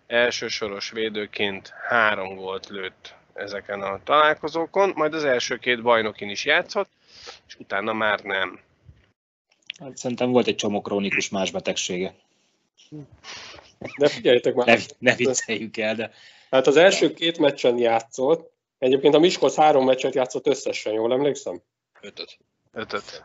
elsősoros 0.07 0.89
védőként 0.89 1.73
három 1.87 2.35
gólt 2.35 2.67
lőtt 2.67 3.15
ezeken 3.33 3.81
a 3.81 4.03
találkozókon, 4.03 4.91
majd 4.95 5.13
az 5.13 5.23
első 5.23 5.57
két 5.57 5.81
bajnokin 5.81 6.29
is 6.29 6.45
játszott, 6.45 6.89
és 7.47 7.55
utána 7.55 7.93
már 7.93 8.19
nem. 8.19 8.59
Hát 9.79 9.97
szerintem 9.97 10.31
volt 10.31 10.47
egy 10.47 10.55
csomó 10.55 10.81
krónikus 10.81 11.29
más 11.29 11.51
betegsége. 11.51 12.15
De 13.97 14.07
figyeljetek 14.07 14.53
már. 14.53 14.65
Ne, 14.67 14.77
ne 14.97 15.15
vicceljük 15.15 15.77
el, 15.77 15.95
de... 15.95 16.11
Hát 16.49 16.67
az 16.67 16.77
első 16.77 17.13
két 17.13 17.37
meccsen 17.37 17.77
játszott, 17.77 18.51
egyébként 18.77 19.15
a 19.15 19.19
Miskolc 19.19 19.55
három 19.55 19.85
meccset 19.85 20.15
játszott 20.15 20.47
összesen, 20.47 20.93
jól 20.93 21.13
emlékszem? 21.13 21.61
Ötöt. 22.01 22.37
Ötöt. 22.73 23.23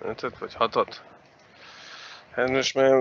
Ötöt 0.00 0.38
vagy 0.38 0.54
hatot? 0.54 1.02
Hát 2.30 2.48
most 2.48 2.74
már 2.74 2.92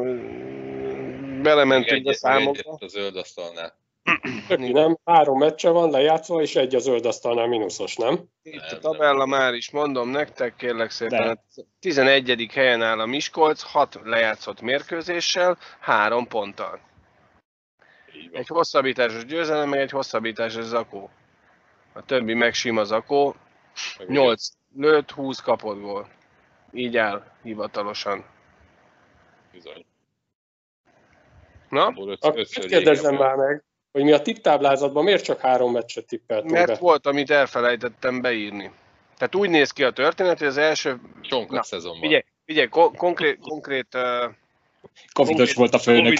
belementünk 1.41 2.07
a 2.07 2.13
számokba. 2.13 2.77
A 2.79 2.87
zöld 2.87 3.15
asztalnál. 3.15 3.77
nem, 4.57 4.97
három 5.05 5.37
meccse 5.37 5.69
van 5.69 5.89
lejátszva, 5.89 6.41
és 6.41 6.55
egy 6.55 6.75
a 6.75 6.79
zöld 6.79 7.05
asztalnál 7.05 7.47
mínuszos, 7.47 7.95
nem? 7.95 8.23
Itt 8.43 8.71
a 8.71 8.79
tabella 8.79 9.25
már 9.25 9.53
is 9.53 9.71
mondom 9.71 10.09
nektek, 10.09 10.55
kérlek 10.55 10.89
szépen. 10.89 11.39
De. 11.55 11.63
11. 11.79 12.49
helyen 12.53 12.81
áll 12.81 12.99
a 12.99 13.05
Miskolc, 13.05 13.61
6 13.61 13.99
lejátszott 14.03 14.61
mérkőzéssel, 14.61 15.57
3 15.79 16.27
ponttal. 16.27 16.79
Egy 18.31 18.47
hosszabbításos 18.47 19.25
győzelem, 19.25 19.69
meg 19.69 19.79
egy 19.79 19.91
hosszabbításos 19.91 20.63
zakó. 20.63 21.09
A 21.93 22.05
többi 22.05 22.33
meg 22.33 22.53
sima 22.53 22.83
zakó. 22.83 23.35
8 24.07 24.47
lőtt, 24.75 25.11
20 25.11 25.39
kapott 25.39 25.81
gól. 25.81 26.09
Így 26.71 26.97
áll 26.97 27.23
hivatalosan. 27.43 28.25
Bizony. 29.51 29.85
Na? 31.69 31.85
Akkor 32.19 32.45
kérdezzem 32.45 33.15
már 33.15 33.35
meg, 33.35 33.63
hogy 33.91 34.03
mi 34.03 34.11
a 34.11 34.21
tipptáblázatban 34.21 35.03
miért 35.03 35.23
csak 35.23 35.39
három 35.39 35.71
meccset 35.71 36.05
tippeltünk 36.07 36.51
Mert 36.51 36.67
be? 36.67 36.75
volt, 36.79 37.07
amit 37.07 37.29
elfelejtettem 37.31 38.21
beírni. 38.21 38.71
Tehát 39.17 39.35
úgy 39.35 39.49
néz 39.49 39.71
ki 39.71 39.83
a 39.83 39.91
történet, 39.91 40.37
hogy 40.37 40.47
az 40.47 40.57
első... 40.57 40.99
Csonka 41.21 41.63
szezonban. 41.63 42.01
Figyelj, 42.01 42.23
figyelj 42.45 42.67
ko- 42.67 42.97
konkrét... 42.97 43.39
konkrét 43.39 43.87
uh, 43.95 44.33
Covidos 45.13 45.53
volt 45.53 45.73
a 45.73 45.79
főnök. 45.79 46.17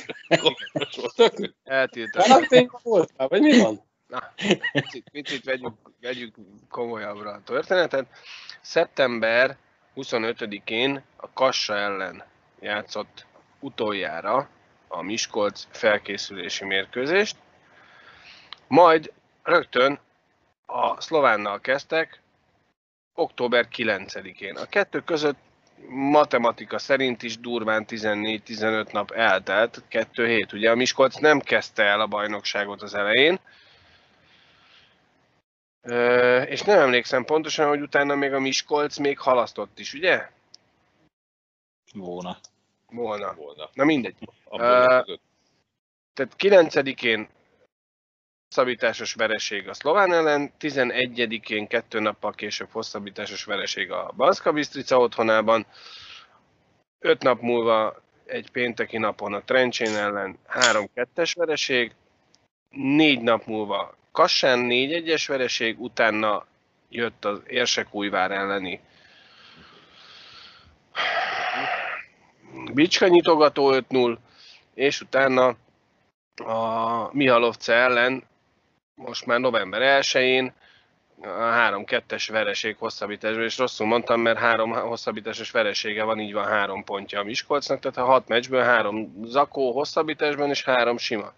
Eltiltottam. 1.63 2.69
voltál, 2.83 3.27
vagy 3.27 3.41
mi 3.41 3.61
van? 3.61 3.87
Na, 4.07 4.33
picit, 4.71 5.09
picit 5.11 5.43
vegyük, 5.43 5.73
vegyük 6.01 6.35
komolyabbra 6.69 7.31
a 7.31 7.41
történetet. 7.45 8.05
Szeptember 8.61 9.57
25-én 9.95 11.03
a 11.15 11.33
Kassa 11.33 11.75
ellen 11.75 12.23
játszott 12.59 13.25
utoljára 13.59 14.49
a 14.91 15.01
Miskolc 15.01 15.67
felkészülési 15.71 16.65
mérkőzést, 16.65 17.35
majd 18.67 19.13
rögtön 19.43 19.99
a 20.65 21.01
szlovánnal 21.01 21.59
kezdtek, 21.59 22.21
október 23.13 23.67
9-én. 23.75 24.55
A 24.55 24.65
kettő 24.65 24.99
között 24.99 25.37
matematika 25.89 26.77
szerint 26.77 27.23
is 27.23 27.39
durván 27.39 27.85
14-15 27.87 28.91
nap 28.91 29.11
eltelt, 29.11 29.83
2 29.87 30.27
hét. 30.27 30.53
Ugye 30.53 30.71
a 30.71 30.75
Miskolc 30.75 31.15
nem 31.15 31.39
kezdte 31.39 31.83
el 31.83 32.01
a 32.01 32.07
bajnokságot 32.07 32.81
az 32.81 32.93
elején, 32.93 33.39
és 36.45 36.61
nem 36.61 36.79
emlékszem 36.79 37.25
pontosan, 37.25 37.67
hogy 37.67 37.81
utána 37.81 38.15
még 38.15 38.33
a 38.33 38.39
Miskolc 38.39 38.97
még 38.97 39.19
halasztott 39.19 39.79
is, 39.79 39.93
ugye? 39.93 40.29
Volna. 41.93 42.37
Volna. 42.89 43.33
Volna. 43.33 43.69
Na 43.73 43.83
mindegy. 43.83 44.15
Uh, 44.45 44.59
tehát 46.13 46.35
9-én 46.37 47.27
hosszabbításos 48.49 49.13
vereség 49.13 49.67
a 49.67 49.73
Szlován 49.73 50.13
ellen, 50.13 50.51
11-én 50.59 51.67
kettő 51.67 51.99
nappal 51.99 52.31
később 52.33 52.69
hosszabbításos 52.71 53.43
vereség 53.43 53.91
a 53.91 54.11
Banszka 54.15 54.51
Bistrica 54.51 54.99
otthonában, 54.99 55.65
5 56.99 57.23
nap 57.23 57.41
múlva 57.41 58.01
egy 58.25 58.51
pénteki 58.51 58.97
napon 58.97 59.33
a 59.33 59.43
Trencsén 59.43 59.95
ellen 59.95 60.37
3-2-es 60.53 61.33
vereség, 61.35 61.95
4 62.69 63.21
nap 63.21 63.45
múlva 63.45 63.95
Kassán 64.11 64.67
4-1-es 64.69 65.23
vereség, 65.27 65.81
utána 65.81 66.45
jött 66.89 67.25
az 67.25 67.41
Érsekújvár 67.47 68.31
elleni 68.31 68.81
Bicska 72.73 73.07
nyitogató 73.07 73.71
5-0, 73.89 74.17
és 74.73 75.01
utána 75.01 75.55
a 76.35 77.09
Mihalovce 77.11 77.73
ellen 77.73 78.23
most 78.95 79.25
már 79.25 79.39
november 79.39 80.01
1-én 80.01 80.53
a 81.21 81.27
3-2-es 81.27 82.27
vereség 82.31 82.75
hosszabbításban, 82.77 83.43
és 83.43 83.57
rosszul 83.57 83.87
mondtam, 83.87 84.21
mert 84.21 84.37
három 84.37 84.71
hosszabbításos 84.71 85.51
veresége 85.51 86.03
van, 86.03 86.19
így 86.19 86.33
van 86.33 86.45
három 86.45 86.83
pontja 86.83 87.19
a 87.19 87.23
Miskolcnak, 87.23 87.79
tehát 87.79 87.97
a 87.97 88.11
hat 88.11 88.27
meccsből 88.27 88.63
három 88.63 89.13
zakó 89.25 89.71
hosszabbításban, 89.71 90.49
és 90.49 90.63
három 90.63 90.97
sima. 90.97 91.33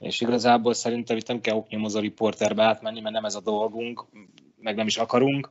És 0.00 0.20
igazából 0.20 0.74
szerintem 0.74 1.16
itt 1.16 1.26
nem 1.26 1.40
kell 1.40 1.56
oknyomozó 1.56 2.00
riporterbe 2.00 2.62
átmenni, 2.62 3.00
mert 3.00 3.14
nem 3.14 3.24
ez 3.24 3.34
a 3.34 3.40
dolgunk, 3.40 4.04
meg 4.60 4.74
nem 4.74 4.86
is 4.86 4.96
akarunk. 4.96 5.50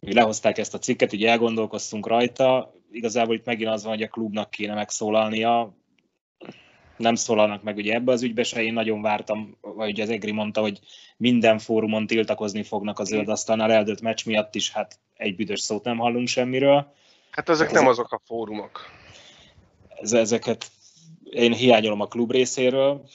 Mi 0.00 0.14
lehozták 0.14 0.58
ezt 0.58 0.74
a 0.74 0.78
cikket, 0.78 1.12
így 1.12 1.24
elgondolkoztunk 1.24 2.06
rajta. 2.06 2.72
Igazából 2.94 3.34
itt 3.34 3.44
megint 3.44 3.70
az 3.70 3.82
van, 3.82 3.92
hogy 3.92 4.02
a 4.02 4.08
klubnak 4.08 4.50
kéne 4.50 4.74
megszólalnia, 4.74 5.74
nem 6.96 7.14
szólalnak 7.14 7.62
meg 7.62 7.76
ugye 7.76 7.94
ebbe 7.94 8.12
az 8.12 8.22
ügybe 8.22 8.42
se, 8.42 8.62
én 8.62 8.72
nagyon 8.72 9.02
vártam, 9.02 9.56
vagy 9.60 9.90
ugye 9.90 10.02
az 10.02 10.10
Egri 10.10 10.32
mondta, 10.32 10.60
hogy 10.60 10.80
minden 11.16 11.58
fórumon 11.58 12.06
tiltakozni 12.06 12.62
fognak 12.62 12.98
az 12.98 13.08
zöld 13.08 13.28
asztalnál 13.28 13.72
eldőlt 13.72 14.00
meccs 14.00 14.26
miatt 14.26 14.54
is, 14.54 14.70
hát 14.70 14.98
egy 15.14 15.36
büdös 15.36 15.60
szót 15.60 15.84
nem 15.84 15.98
hallunk 15.98 16.28
semmiről. 16.28 16.92
Hát 17.30 17.48
ezek, 17.48 17.66
ezek 17.68 17.80
nem 17.80 17.88
azok 17.90 18.12
a 18.12 18.20
fórumok. 18.24 18.80
Ezeket 20.00 20.70
én 21.24 21.52
hiányolom 21.52 22.00
a 22.00 22.06
klub 22.06 22.30
részéről. 22.30 23.08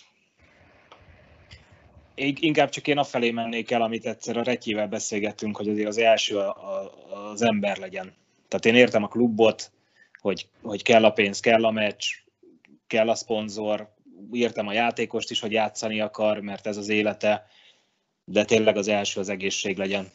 Inkább 2.16 2.70
csak 2.70 2.88
én 2.88 2.98
afelé 2.98 3.32
mennék 3.32 3.72
el, 3.72 3.82
amit 3.82 4.06
egyszer 4.06 4.38
a 4.38 4.44
Retyivel 4.44 4.88
beszélgettünk, 4.88 5.58
hogy 5.58 5.70
azért 5.70 5.88
az 5.88 5.98
első 5.98 6.38
az 7.32 7.42
ember 7.42 7.78
legyen. 7.78 8.19
Tehát 8.50 8.66
én 8.66 8.76
értem 8.76 9.04
a 9.04 9.08
klubot, 9.08 9.72
hogy, 10.22 10.48
hogy 10.62 10.84
kell 10.84 11.06
a 11.06 11.12
pénz, 11.12 11.40
kell 11.40 11.66
a 11.66 11.72
meccs, 11.72 12.06
kell 12.88 13.10
a 13.10 13.16
szponzor, 13.16 13.94
írtam 14.32 14.68
a 14.68 14.74
játékost 14.74 15.32
is, 15.32 15.40
hogy 15.40 15.52
játszani 15.52 16.02
akar, 16.02 16.40
mert 16.40 16.68
ez 16.68 16.78
az 16.78 16.90
élete, 16.90 17.48
de 18.24 18.46
tényleg 18.46 18.78
az 18.78 18.88
első 18.88 19.20
az 19.20 19.30
egészség 19.30 19.78
legyen. 19.78 20.08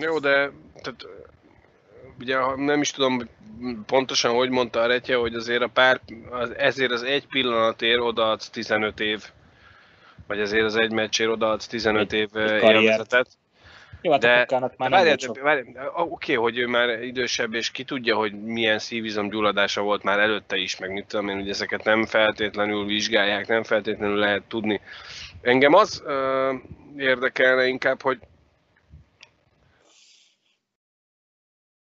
Jó, 0.00 0.18
de 0.18 0.50
tehát, 0.82 1.06
ugye 2.20 2.56
nem 2.56 2.80
is 2.80 2.90
tudom 2.90 3.28
pontosan, 3.86 4.34
hogy 4.34 4.50
mondta 4.50 4.80
a 4.80 4.86
Retje, 4.86 5.16
hogy 5.16 5.34
azért 5.34 5.62
a 5.62 5.68
pár, 5.68 6.00
az, 6.30 6.50
ezért 6.56 6.92
az 6.92 7.02
egy 7.02 7.26
pillanatért 7.26 8.00
odaadsz 8.00 8.50
15 8.50 9.00
év, 9.00 9.24
vagy 10.26 10.40
ezért 10.40 10.64
az 10.64 10.76
egy 10.76 10.92
meccsért 10.92 11.30
odaadsz 11.30 11.66
15 11.66 12.12
egy, 12.12 12.18
év 12.18 12.28
élvezetet. 12.34 13.28
Jó, 14.02 14.10
hát 14.12 14.20
de, 14.20 14.46
a 14.56 14.60
már 14.76 14.90
de 14.90 14.96
várjál, 14.96 15.16
várjál, 15.42 15.92
oké, 15.94 16.34
hogy 16.34 16.58
ő 16.58 16.66
már 16.66 17.02
idősebb, 17.02 17.54
és 17.54 17.70
ki 17.70 17.84
tudja, 17.84 18.16
hogy 18.16 18.42
milyen 18.44 18.80
gyulladása 19.28 19.82
volt 19.82 20.02
már 20.02 20.18
előtte 20.18 20.56
is, 20.56 20.78
meg 20.78 20.92
mit 20.92 21.06
tudom 21.06 21.28
én, 21.28 21.36
hogy 21.36 21.48
ezeket 21.48 21.84
nem 21.84 22.06
feltétlenül 22.06 22.84
vizsgálják, 22.84 23.46
nem 23.46 23.62
feltétlenül 23.62 24.16
lehet 24.16 24.42
tudni. 24.42 24.80
Engem 25.42 25.74
az 25.74 26.02
uh, 26.06 26.54
érdekelne 26.96 27.66
inkább, 27.66 28.02
hogy 28.02 28.18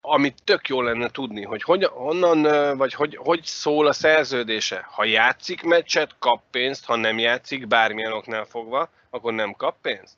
amit 0.01 0.43
tök 0.43 0.67
jó 0.67 0.81
lenne 0.81 1.09
tudni, 1.09 1.43
hogy 1.43 1.63
hogy, 1.63 1.83
honnan, 1.83 2.41
vagy 2.77 2.93
hogy, 2.93 3.15
hogy 3.15 3.43
szól 3.43 3.87
a 3.87 3.93
szerződése. 3.93 4.85
Ha 4.91 5.03
játszik 5.03 5.63
meccset, 5.63 6.15
kap 6.19 6.41
pénzt, 6.51 6.85
ha 6.85 6.95
nem 6.95 7.19
játszik, 7.19 7.67
bármilyen 7.67 8.11
oknál 8.11 8.45
fogva, 8.45 8.89
akkor 9.09 9.33
nem 9.33 9.53
kap 9.53 9.75
pénzt? 9.81 10.17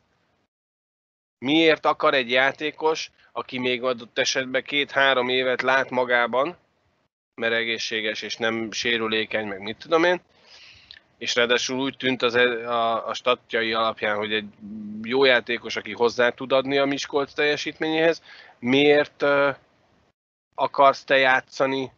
Miért 1.46 1.86
akar 1.86 2.14
egy 2.14 2.32
játékos, 2.32 3.12
aki 3.32 3.58
még 3.58 3.84
adott 3.84 4.18
esetben 4.18 4.64
két-három 4.64 5.30
évet 5.30 5.62
lát 5.62 5.90
magában, 5.90 6.58
mert 7.36 7.54
egészséges 7.54 8.22
és 8.22 8.36
nem 8.36 8.72
sérülékeny, 8.72 9.48
meg 9.48 9.62
mit 9.62 9.78
tudom 9.78 10.04
én, 10.04 10.22
és 11.18 11.36
ráadásul 11.36 11.80
úgy 11.80 11.98
tűnt 11.98 12.22
az, 12.22 12.36
e- 12.36 12.70
a, 12.70 13.08
a 13.08 13.14
statjai 13.14 13.74
alapján, 13.74 14.18
hogy 14.18 14.34
egy 14.34 14.46
jó 15.04 15.24
játékos, 15.24 15.76
aki 15.76 15.94
hozzá 15.94 16.30
tud 16.30 16.52
adni 16.52 16.78
a 16.78 16.86
Miskolc 16.86 17.34
teljesítményéhez, 17.34 18.22
miért 18.60 19.22
uh, 19.22 19.56
akarsz 20.56 21.04
te 21.04 21.18
játszani? 21.18 21.92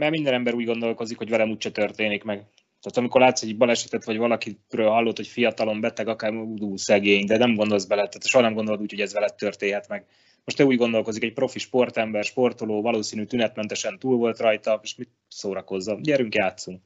Mert 0.00 0.10
minden 0.10 0.34
ember 0.34 0.54
úgy 0.54 0.64
gondolkozik, 0.64 1.18
hogy 1.18 1.30
velem 1.30 1.50
úgyse 1.50 1.70
történik 1.70 2.24
meg. 2.24 2.42
Tehát 2.84 2.98
amikor 2.98 3.20
látsz 3.20 3.42
egy 3.42 3.56
balesetet, 3.56 4.04
vagy 4.04 4.16
valakiről 4.16 4.88
hallott, 4.88 5.16
hogy 5.16 5.26
fiatalon 5.26 5.80
beteg, 5.80 6.08
akár 6.08 6.32
udú 6.32 6.76
szegény, 6.76 7.26
de 7.26 7.36
nem 7.36 7.54
gondolsz 7.54 7.84
bele, 7.84 8.00
tehát 8.00 8.26
soha 8.26 8.44
nem 8.44 8.54
gondolod 8.54 8.80
úgy, 8.80 8.90
hogy 8.90 9.00
ez 9.00 9.12
veled 9.12 9.34
történhet 9.34 9.88
meg. 9.88 10.06
Most 10.44 10.56
te 10.56 10.64
úgy 10.64 10.76
gondolkozik, 10.76 11.22
egy 11.22 11.32
profi 11.32 11.58
sportember, 11.58 12.24
sportoló, 12.24 12.82
valószínű 12.82 13.24
tünetmentesen 13.24 13.98
túl 13.98 14.16
volt 14.16 14.38
rajta, 14.38 14.80
és 14.82 14.94
mit 14.94 15.08
szórakozza? 15.28 15.98
Gyerünk, 16.00 16.34
játszunk. 16.34 16.80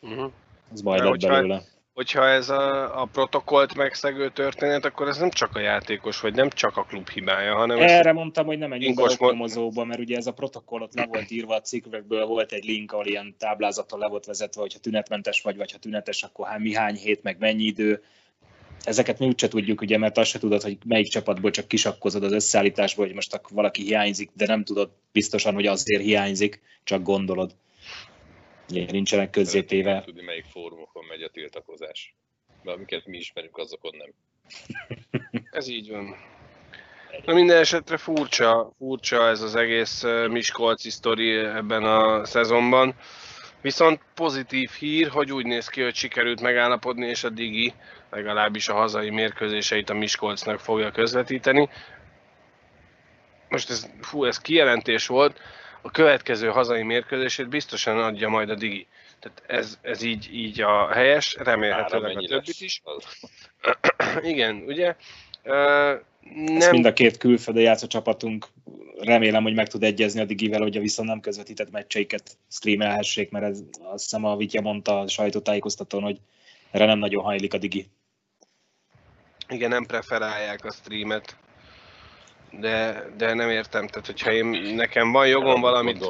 Uh-huh. 0.00 0.32
Ez 0.72 0.82
baj 0.82 0.98
lett 0.98 1.20
belőle 1.20 1.62
hogyha 1.92 2.28
ez 2.28 2.48
a, 2.48 3.00
a 3.00 3.04
protokollt 3.04 3.74
megszegő 3.74 4.30
történet, 4.30 4.84
akkor 4.84 5.08
ez 5.08 5.18
nem 5.18 5.30
csak 5.30 5.56
a 5.56 5.60
játékos, 5.60 6.20
vagy 6.20 6.34
nem 6.34 6.48
csak 6.48 6.76
a 6.76 6.84
klub 6.84 7.08
hibája, 7.08 7.54
hanem... 7.54 7.78
Erre 7.78 8.12
mondtam, 8.12 8.46
hogy 8.46 8.58
nem 8.58 8.72
egy 8.72 8.94
nyomozóba, 9.18 9.84
mert 9.84 10.00
ugye 10.00 10.16
ez 10.16 10.26
a 10.26 10.32
protokoll 10.32 10.80
ott 10.80 10.94
le 10.94 11.06
volt 11.06 11.30
írva 11.30 11.54
a 11.54 11.60
cikkekből, 11.60 12.26
volt 12.26 12.52
egy 12.52 12.64
link, 12.64 12.92
ahol 12.92 13.06
ilyen 13.06 13.34
táblázaton 13.38 13.98
le 13.98 14.08
volt 14.08 14.24
vezetve, 14.24 14.60
hogyha 14.60 14.78
tünetmentes 14.78 15.42
vagy, 15.42 15.56
vagy 15.56 15.72
ha 15.72 15.78
tünetes, 15.78 16.22
akkor 16.22 16.46
hány, 16.46 16.60
mi 16.60 16.74
hány 16.74 16.94
hét, 16.94 17.22
meg 17.22 17.36
mennyi 17.38 17.64
idő. 17.64 18.02
Ezeket 18.84 19.18
mi 19.18 19.26
úgyse 19.26 19.48
tudjuk, 19.48 19.80
ugye, 19.80 19.98
mert 19.98 20.18
azt 20.18 20.30
se 20.30 20.38
tudod, 20.38 20.62
hogy 20.62 20.78
melyik 20.84 21.08
csapatból 21.08 21.50
csak 21.50 21.68
kisakkozod 21.68 22.22
az 22.24 22.32
összeállításból, 22.32 23.04
hogy 23.06 23.14
most 23.14 23.40
valaki 23.48 23.82
hiányzik, 23.82 24.30
de 24.34 24.46
nem 24.46 24.64
tudod 24.64 24.90
biztosan, 25.12 25.54
hogy 25.54 25.66
azért 25.66 26.02
hiányzik, 26.02 26.60
csak 26.84 27.02
gondolod. 27.02 27.54
Ugye, 28.70 28.86
nincsenek 28.90 29.30
közzétéve. 29.30 30.02
Tudni, 30.04 30.22
melyik 30.22 30.44
fórumokon 30.44 31.04
megy 31.04 31.22
a 31.22 31.28
tiltakozás. 31.28 32.14
De 32.62 32.70
amiket 32.70 33.06
mi 33.06 33.16
ismerünk, 33.16 33.56
azokon 33.56 33.92
nem. 33.96 34.12
Ez 35.58 35.68
így 35.68 35.90
van. 35.90 36.16
Na 37.24 37.34
minden 37.34 37.56
esetre 37.56 37.96
furcsa, 37.96 38.72
furcsa 38.78 39.28
ez 39.28 39.40
az 39.40 39.54
egész 39.54 40.02
Miskolci 40.28 40.90
sztori 40.90 41.36
ebben 41.36 41.84
a 41.84 42.24
szezonban. 42.24 42.94
Viszont 43.60 44.00
pozitív 44.14 44.70
hír, 44.70 45.08
hogy 45.08 45.32
úgy 45.32 45.46
néz 45.46 45.68
ki, 45.68 45.82
hogy 45.82 45.94
sikerült 45.94 46.40
megállapodni, 46.40 47.06
és 47.06 47.24
a 47.24 47.28
Digi 47.28 47.74
legalábbis 48.10 48.68
a 48.68 48.74
hazai 48.74 49.10
mérkőzéseit 49.10 49.90
a 49.90 49.94
Miskolcnak 49.94 50.60
fogja 50.60 50.90
közvetíteni. 50.90 51.68
Most 53.48 53.70
ez, 53.70 53.90
fú, 54.00 54.24
ez 54.24 54.38
kijelentés 54.38 55.06
volt, 55.06 55.40
a 55.82 55.90
következő 55.90 56.48
hazai 56.48 56.82
mérkőzését 56.82 57.48
biztosan 57.48 57.98
adja 57.98 58.28
majd 58.28 58.50
a 58.50 58.54
Digi. 58.54 58.86
Tehát 59.20 59.42
ez, 59.46 59.78
ez 59.82 60.02
így, 60.02 60.28
így 60.32 60.60
a 60.60 60.92
helyes, 60.92 61.36
remélhetőleg 61.38 62.16
a 62.16 62.20
többit 62.20 62.60
is. 62.60 62.82
Igen, 64.22 64.62
ugye? 64.66 64.96
Nem... 65.42 66.56
Ezt 66.56 66.70
mind 66.70 66.84
a 66.84 66.92
két 66.92 67.16
külföldi 67.16 67.60
játszó 67.60 67.86
csapatunk 67.86 68.46
remélem, 69.00 69.42
hogy 69.42 69.54
meg 69.54 69.68
tud 69.68 69.82
egyezni 69.82 70.20
a 70.20 70.24
Digivel, 70.24 70.60
hogy 70.60 70.76
a 70.76 70.80
viszont 70.80 71.08
nem 71.08 71.20
közvetített 71.20 71.70
meccseiket 71.70 72.36
streamelhessék, 72.50 73.30
mert 73.30 73.44
ez, 73.44 73.62
azt 73.82 74.02
hiszem 74.02 74.24
a 74.24 74.36
Vitya 74.36 74.60
mondta 74.60 75.00
a 75.00 75.08
sajtótájékoztatón, 75.08 76.02
hogy 76.02 76.20
erre 76.70 76.84
nem 76.84 76.98
nagyon 76.98 77.22
hajlik 77.22 77.54
a 77.54 77.58
Digi. 77.58 77.86
Igen, 79.48 79.68
nem 79.68 79.86
preferálják 79.86 80.64
a 80.64 80.70
streamet 80.70 81.36
de, 82.50 83.04
de 83.16 83.34
nem 83.34 83.50
értem, 83.50 83.86
tehát 83.86 84.06
hogyha 84.06 84.32
én, 84.32 84.46
nekem 84.74 85.12
van 85.12 85.26
jogom 85.26 85.60
valamit 85.60 86.04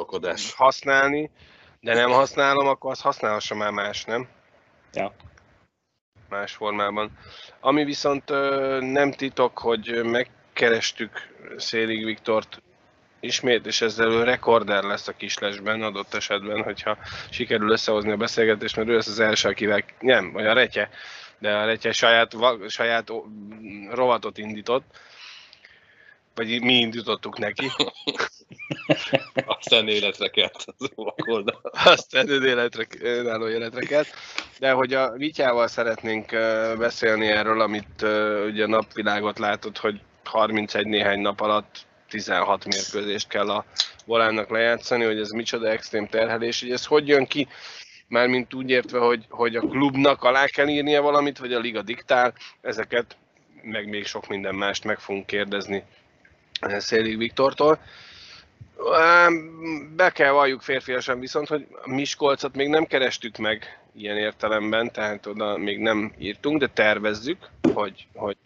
használni, 0.55 1.31
de 1.79 1.93
nem 1.93 2.09
használom, 2.09 2.67
akkor 2.67 2.91
azt 2.91 3.01
használhassa 3.01 3.55
már 3.55 3.71
más, 3.71 4.05
nem? 4.05 4.27
Ja. 4.93 5.13
Más 6.29 6.53
formában. 6.53 7.17
Ami 7.59 7.83
viszont 7.83 8.29
nem 8.79 9.11
titok, 9.11 9.59
hogy 9.59 10.01
meg 10.03 10.29
megkerestük 10.61 11.27
Szélig 11.57 12.05
Viktort 12.05 12.61
ismét, 13.19 13.65
és 13.65 13.81
ezzel 13.81 14.11
ő 14.11 14.23
rekorder 14.23 14.83
lesz 14.83 15.07
a 15.07 15.13
kislesben 15.13 15.81
adott 15.81 16.13
esetben, 16.13 16.63
hogyha 16.63 16.97
sikerül 17.29 17.71
összehozni 17.71 18.11
a 18.11 18.17
beszélgetést, 18.17 18.75
mert 18.75 18.87
ő 18.87 18.95
lesz 18.95 19.07
az 19.07 19.19
első, 19.19 19.49
akivel, 19.49 19.83
nem, 19.99 20.31
vagy 20.31 20.45
a 20.45 20.53
Retye, 20.53 20.89
de 21.39 21.55
a 21.55 21.65
Retye 21.65 21.91
saját, 21.91 22.35
saját 22.67 23.11
rovatot 23.89 24.37
indított, 24.37 24.83
vagy 26.35 26.61
mi 26.61 26.73
indítottuk 26.73 27.37
neki. 27.37 27.67
Aztán 29.45 29.87
életre 29.87 30.27
kelt 30.27 30.65
az 30.77 30.89
oldal. 31.15 31.61
Aztán 31.85 32.43
életre, 32.43 32.85
önálló 33.01 33.47
életre 33.47 33.85
kelt. 33.85 34.07
De 34.59 34.71
hogy 34.71 34.93
a 34.93 35.11
Vityával 35.11 35.67
szeretnénk 35.67 36.29
beszélni 36.77 37.27
erről, 37.27 37.61
amit 37.61 38.01
ugye 38.45 38.63
a 38.63 38.67
napvilágot 38.67 39.39
látott, 39.39 39.77
hogy 39.77 39.99
31 40.23 40.85
néhány 40.85 41.19
nap 41.19 41.41
alatt 41.41 41.85
16 42.09 42.65
mérkőzést 42.65 43.27
kell 43.27 43.49
a 43.49 43.65
volánnak 44.05 44.49
lejátszani, 44.49 45.03
hogy 45.03 45.19
ez 45.19 45.29
micsoda 45.29 45.69
extrém 45.69 46.07
terhelés, 46.07 46.61
hogy 46.61 46.71
ez 46.71 46.85
hogy 46.85 47.07
jön 47.07 47.25
ki, 47.25 47.47
mármint 48.07 48.53
úgy 48.53 48.69
értve, 48.69 48.99
hogy, 48.99 49.25
hogy 49.29 49.55
a 49.55 49.61
klubnak 49.61 50.23
alá 50.23 50.45
kell 50.45 50.67
írnia 50.67 51.01
valamit, 51.01 51.37
vagy 51.37 51.53
a 51.53 51.59
liga 51.59 51.81
diktál, 51.81 52.33
ezeket, 52.61 53.17
meg 53.61 53.89
még 53.89 54.05
sok 54.05 54.27
minden 54.27 54.55
mást 54.55 54.83
meg 54.83 54.99
fogunk 54.99 55.25
kérdezni 55.25 55.83
Szélig 56.61 57.17
Viktortól. 57.17 57.79
Be 59.95 60.09
kell 60.09 60.31
valljuk 60.31 60.61
férfiasan 60.61 61.19
viszont, 61.19 61.47
hogy 61.47 61.67
Miskolcot 61.85 62.55
még 62.55 62.67
nem 62.67 62.85
kerestük 62.85 63.37
meg 63.37 63.81
ilyen 63.95 64.17
értelemben, 64.17 64.91
tehát 64.91 65.25
oda 65.25 65.57
még 65.57 65.79
nem 65.79 66.13
írtunk, 66.19 66.59
de 66.59 66.67
tervezzük, 66.67 67.49
hogy, 67.73 68.07
hogy 68.13 68.37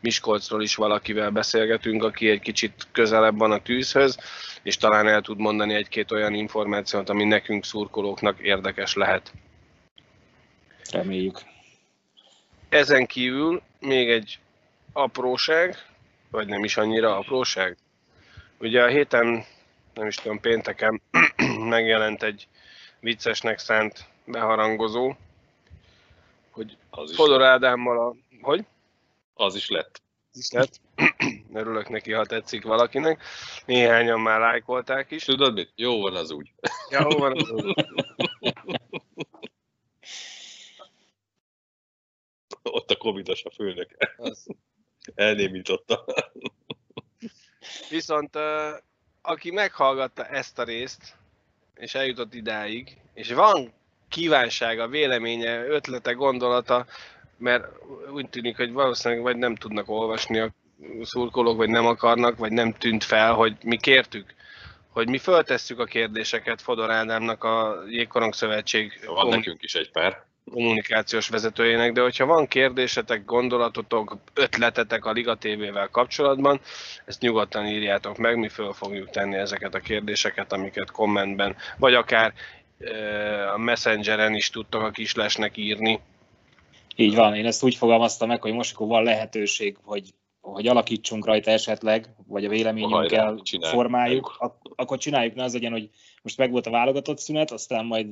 Miskolcról 0.00 0.62
is 0.62 0.74
valakivel 0.74 1.30
beszélgetünk, 1.30 2.04
aki 2.04 2.28
egy 2.28 2.40
kicsit 2.40 2.86
közelebb 2.92 3.38
van 3.38 3.52
a 3.52 3.62
tűzhöz, 3.62 4.18
és 4.62 4.76
talán 4.76 5.08
el 5.08 5.20
tud 5.20 5.38
mondani 5.38 5.74
egy-két 5.74 6.10
olyan 6.10 6.34
információt, 6.34 7.08
ami 7.08 7.24
nekünk 7.24 7.64
szurkolóknak 7.64 8.38
érdekes 8.38 8.94
lehet. 8.94 9.32
Reméljük. 10.92 11.40
Ezen 12.68 13.06
kívül 13.06 13.62
még 13.80 14.10
egy 14.10 14.38
apróság, 14.92 15.76
vagy 16.32 16.48
nem 16.48 16.64
is 16.64 16.76
annyira 16.76 17.16
apróság. 17.16 17.76
Ugye 18.58 18.82
a 18.82 18.86
héten, 18.86 19.44
nem 19.94 20.06
is 20.06 20.14
tudom, 20.14 20.40
pénteken 20.40 21.02
megjelent 21.74 22.22
egy 22.22 22.48
viccesnek 23.00 23.58
szánt 23.58 24.08
beharangozó, 24.24 25.14
hogy 26.50 26.76
az 26.90 27.14
Fodor 27.14 27.42
Ádámmal 27.42 27.98
a... 27.98 28.14
Hogy? 28.40 28.64
Az 29.34 29.54
is 29.54 29.68
lett. 29.68 30.02
Az 30.32 30.38
is 30.38 30.50
lett. 30.50 30.80
Örülök 31.60 31.88
neki, 31.88 32.12
ha 32.12 32.26
tetszik 32.26 32.62
valakinek. 32.62 33.22
Néhányan 33.66 34.20
már 34.20 34.40
lájkolták 34.40 35.10
is. 35.10 35.24
Tudod 35.24 35.54
mit? 35.54 35.72
Jó 35.74 36.00
van 36.00 36.16
az 36.16 36.30
úgy. 36.30 36.52
Jó 36.90 37.08
van 37.08 37.36
az 37.36 37.50
úgy. 37.50 37.74
Ott 42.62 42.90
a 42.90 42.96
covidos 42.96 43.44
a 43.44 43.50
főnök. 43.50 43.90
Az. 44.16 44.46
Elnémította. 45.14 46.04
Viszont 47.90 48.38
aki 49.22 49.50
meghallgatta 49.50 50.26
ezt 50.26 50.58
a 50.58 50.64
részt, 50.64 51.16
és 51.74 51.94
eljutott 51.94 52.34
idáig, 52.34 52.96
és 53.14 53.32
van 53.32 53.72
kívánsága, 54.08 54.88
véleménye, 54.88 55.66
ötlete, 55.66 56.12
gondolata, 56.12 56.86
mert 57.38 57.64
úgy 58.12 58.28
tűnik, 58.28 58.56
hogy 58.56 58.72
valószínűleg 58.72 59.22
vagy 59.22 59.36
nem 59.36 59.54
tudnak 59.54 59.88
olvasni 59.88 60.38
a 60.38 60.50
szurkolók, 61.02 61.56
vagy 61.56 61.68
nem 61.68 61.86
akarnak, 61.86 62.38
vagy 62.38 62.52
nem 62.52 62.72
tűnt 62.72 63.04
fel, 63.04 63.32
hogy 63.32 63.56
mi 63.62 63.76
kértük, 63.76 64.34
hogy 64.88 65.08
mi 65.08 65.18
föltesszük 65.18 65.78
a 65.78 65.84
kérdéseket 65.84 66.62
Fodor 66.62 66.90
Ádámnak 66.90 67.44
a 67.44 67.82
Jégkorong 67.88 68.34
Szövetség. 68.34 69.04
Van 69.06 69.28
nekünk 69.28 69.62
is 69.62 69.74
egy 69.74 69.90
pár 69.90 70.30
kommunikációs 70.50 71.28
vezetőjének, 71.28 71.92
de 71.92 72.00
hogyha 72.00 72.26
van 72.26 72.46
kérdésetek, 72.46 73.24
gondolatotok, 73.24 74.16
ötletetek 74.34 75.04
a 75.04 75.12
Liga 75.12 75.36
TV-vel 75.36 75.88
kapcsolatban, 75.88 76.60
ezt 77.04 77.20
nyugodtan 77.20 77.66
írjátok 77.66 78.16
meg, 78.16 78.38
mi 78.38 78.48
föl 78.48 78.72
fogjuk 78.72 79.10
tenni 79.10 79.36
ezeket 79.36 79.74
a 79.74 79.80
kérdéseket, 79.80 80.52
amiket 80.52 80.90
kommentben, 80.90 81.56
vagy 81.78 81.94
akár 81.94 82.32
a 83.54 83.58
Messengeren 83.58 84.34
is 84.34 84.50
tudtok 84.50 84.82
a 84.82 84.90
kislesnek 84.90 85.56
írni. 85.56 86.00
Így 86.96 87.14
van, 87.14 87.34
én 87.34 87.46
ezt 87.46 87.62
úgy 87.62 87.74
fogalmaztam 87.74 88.28
meg, 88.28 88.42
hogy 88.42 88.52
most 88.52 88.74
akkor 88.74 88.86
van 88.86 89.02
lehetőség, 89.02 89.76
hogy, 89.82 90.14
hogy 90.40 90.66
alakítsunk 90.66 91.26
rajta 91.26 91.50
esetleg, 91.50 92.08
vagy 92.26 92.44
a 92.44 92.48
véleményünkkel 92.48 93.42
formáljuk, 93.60 94.36
ak- 94.38 94.72
akkor 94.74 94.98
csináljuk, 94.98 95.34
ne 95.34 95.42
az 95.42 95.52
legyen, 95.52 95.72
hogy 95.72 95.90
most 96.22 96.38
meg 96.38 96.50
volt 96.50 96.66
a 96.66 96.70
válogatott 96.70 97.18
szünet, 97.18 97.50
aztán 97.50 97.84
majd 97.84 98.06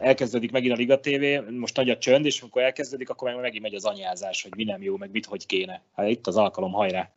elkezdődik 0.00 0.50
megint 0.50 0.72
a 0.72 0.76
Liga 0.76 1.00
TV, 1.00 1.50
most 1.50 1.76
nagy 1.76 1.90
a 1.90 1.98
csönd, 1.98 2.26
és 2.26 2.40
amikor 2.40 2.62
elkezdődik, 2.62 3.10
akkor 3.10 3.32
meg 3.32 3.40
megint 3.40 3.62
megy 3.62 3.74
az 3.74 3.84
anyázás, 3.84 4.42
hogy 4.42 4.54
mi 4.56 4.64
nem 4.64 4.82
jó, 4.82 4.96
meg 4.96 5.10
mit 5.10 5.26
hogy 5.26 5.46
kéne. 5.46 5.82
Hát 5.96 6.08
itt 6.08 6.26
az 6.26 6.36
alkalom, 6.36 6.72
hajrá! 6.72 7.10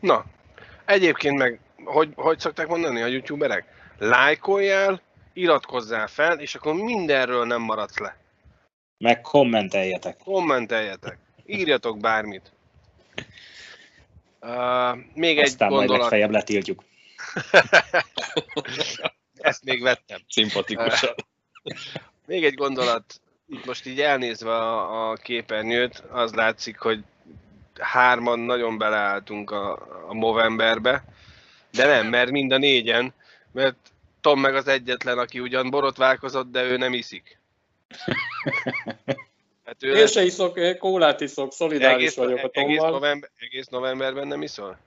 Na, 0.00 0.24
Egyébként 0.90 1.38
meg, 1.38 1.60
hogy, 1.84 2.12
hogy 2.14 2.38
szokták 2.38 2.68
mondani 2.68 3.02
a 3.02 3.06
youtuberek? 3.06 3.64
Lájkoljál, 3.98 5.00
iratkozzál 5.32 6.06
fel, 6.06 6.38
és 6.38 6.54
akkor 6.54 6.74
mindenről 6.74 7.46
nem 7.46 7.62
maradsz 7.62 7.98
le. 7.98 8.16
Meg 8.98 9.20
kommenteljetek. 9.20 10.16
Kommenteljetek. 10.24 11.18
Írjatok 11.46 11.98
bármit. 11.98 12.52
Uh, 14.40 14.98
még 15.14 15.38
Aztán 15.38 15.68
egy 15.68 15.74
gondolat. 15.74 15.88
majd 15.88 15.90
legfeljebb 15.90 16.30
letiltjuk. 16.30 16.84
Ezt 19.34 19.64
még 19.64 19.82
vettem. 19.82 20.20
Szimpatikusan. 20.28 21.14
Még 22.26 22.44
egy 22.44 22.54
gondolat. 22.54 23.20
Itt 23.48 23.64
most 23.64 23.86
így 23.86 24.00
elnézve 24.00 24.52
a, 24.52 25.10
a 25.10 25.14
képernyőt, 25.14 26.02
az 26.10 26.32
látszik, 26.32 26.78
hogy 26.78 27.04
hárman 27.80 28.38
nagyon 28.38 28.78
beleálltunk 28.78 29.50
a, 29.50 29.72
a 30.08 30.14
Movemberbe, 30.14 31.04
de 31.70 31.86
nem, 31.86 32.06
mert 32.06 32.30
mind 32.30 32.52
a 32.52 32.58
négyen, 32.58 33.14
mert 33.52 33.76
Tom 34.20 34.40
meg 34.40 34.54
az 34.54 34.68
egyetlen, 34.68 35.18
aki 35.18 35.40
ugyan 35.40 35.70
borotválkozott, 35.70 36.50
de 36.50 36.62
ő 36.62 36.76
nem 36.76 36.92
iszik. 36.92 37.38
Hát 39.64 39.82
ő 39.82 39.96
Én 39.96 40.06
se 40.06 40.22
iszok, 40.22 40.78
kólát 40.78 41.20
iszok, 41.20 41.52
szolidáris 41.52 41.96
egész, 41.96 42.14
vagyok 42.14 42.38
a 42.42 42.48
Tommal. 42.48 42.70
Egész, 42.70 42.80
november, 42.80 43.30
egész 43.38 43.66
novemberben 43.66 44.26
nem 44.26 44.42
iszol? 44.42 44.78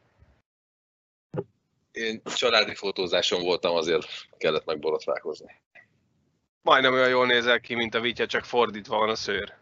Én 1.94 2.22
családi 2.36 2.76
fotózáson 2.76 3.44
voltam, 3.44 3.76
azért 3.76 4.08
kellett 4.38 4.66
meg 4.66 4.80
borotválkozni. 4.80 5.62
Majdnem 6.62 6.94
olyan 6.94 7.10
jól 7.10 7.26
nézel 7.26 7.60
ki, 7.60 7.76
mint 7.76 7.94
a 7.96 8.00
vitya, 8.00 8.26
csak 8.26 8.46
fordítva 8.46 8.98
van 8.98 9.10
a 9.10 9.16
szőr. 9.16 9.54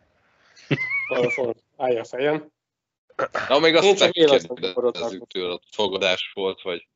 Állj 1.78 1.98
a 1.98 2.04
fejem. 2.04 2.52
Na, 3.48 3.60
még 3.60 3.76
azt 3.76 4.00
megkérdezzük 4.00 5.28
tőle, 5.28 5.60
fogadás 5.72 6.32
volt, 6.34 6.62
vagy... 6.62 6.88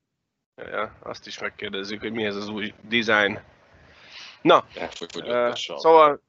Ja, 0.55 0.97
azt 0.99 1.27
is 1.27 1.39
megkérdezzük, 1.39 1.99
hogy 1.99 2.11
mi 2.11 2.25
ez 2.25 2.35
az 2.35 2.47
új 2.47 2.73
design. 2.81 3.39
Na, 4.41 4.65
uh, 5.15 5.55
szóval 5.55 6.21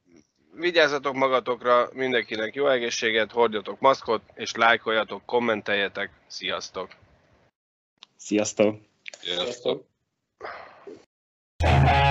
vigyázzatok 0.53 1.15
magatokra, 1.15 1.89
mindenkinek 1.93 2.55
jó 2.55 2.69
egészséget, 2.69 3.33
hordjatok 3.33 3.81
maszkot, 3.81 4.23
és 4.35 4.55
lájkoljatok, 4.55 5.23
kommenteljetek. 5.27 6.11
Sziasztok! 6.27 6.91
Sziasztok! 8.17 8.79
Sziasztok! 9.21 9.87
Sziasztok. 11.59 12.06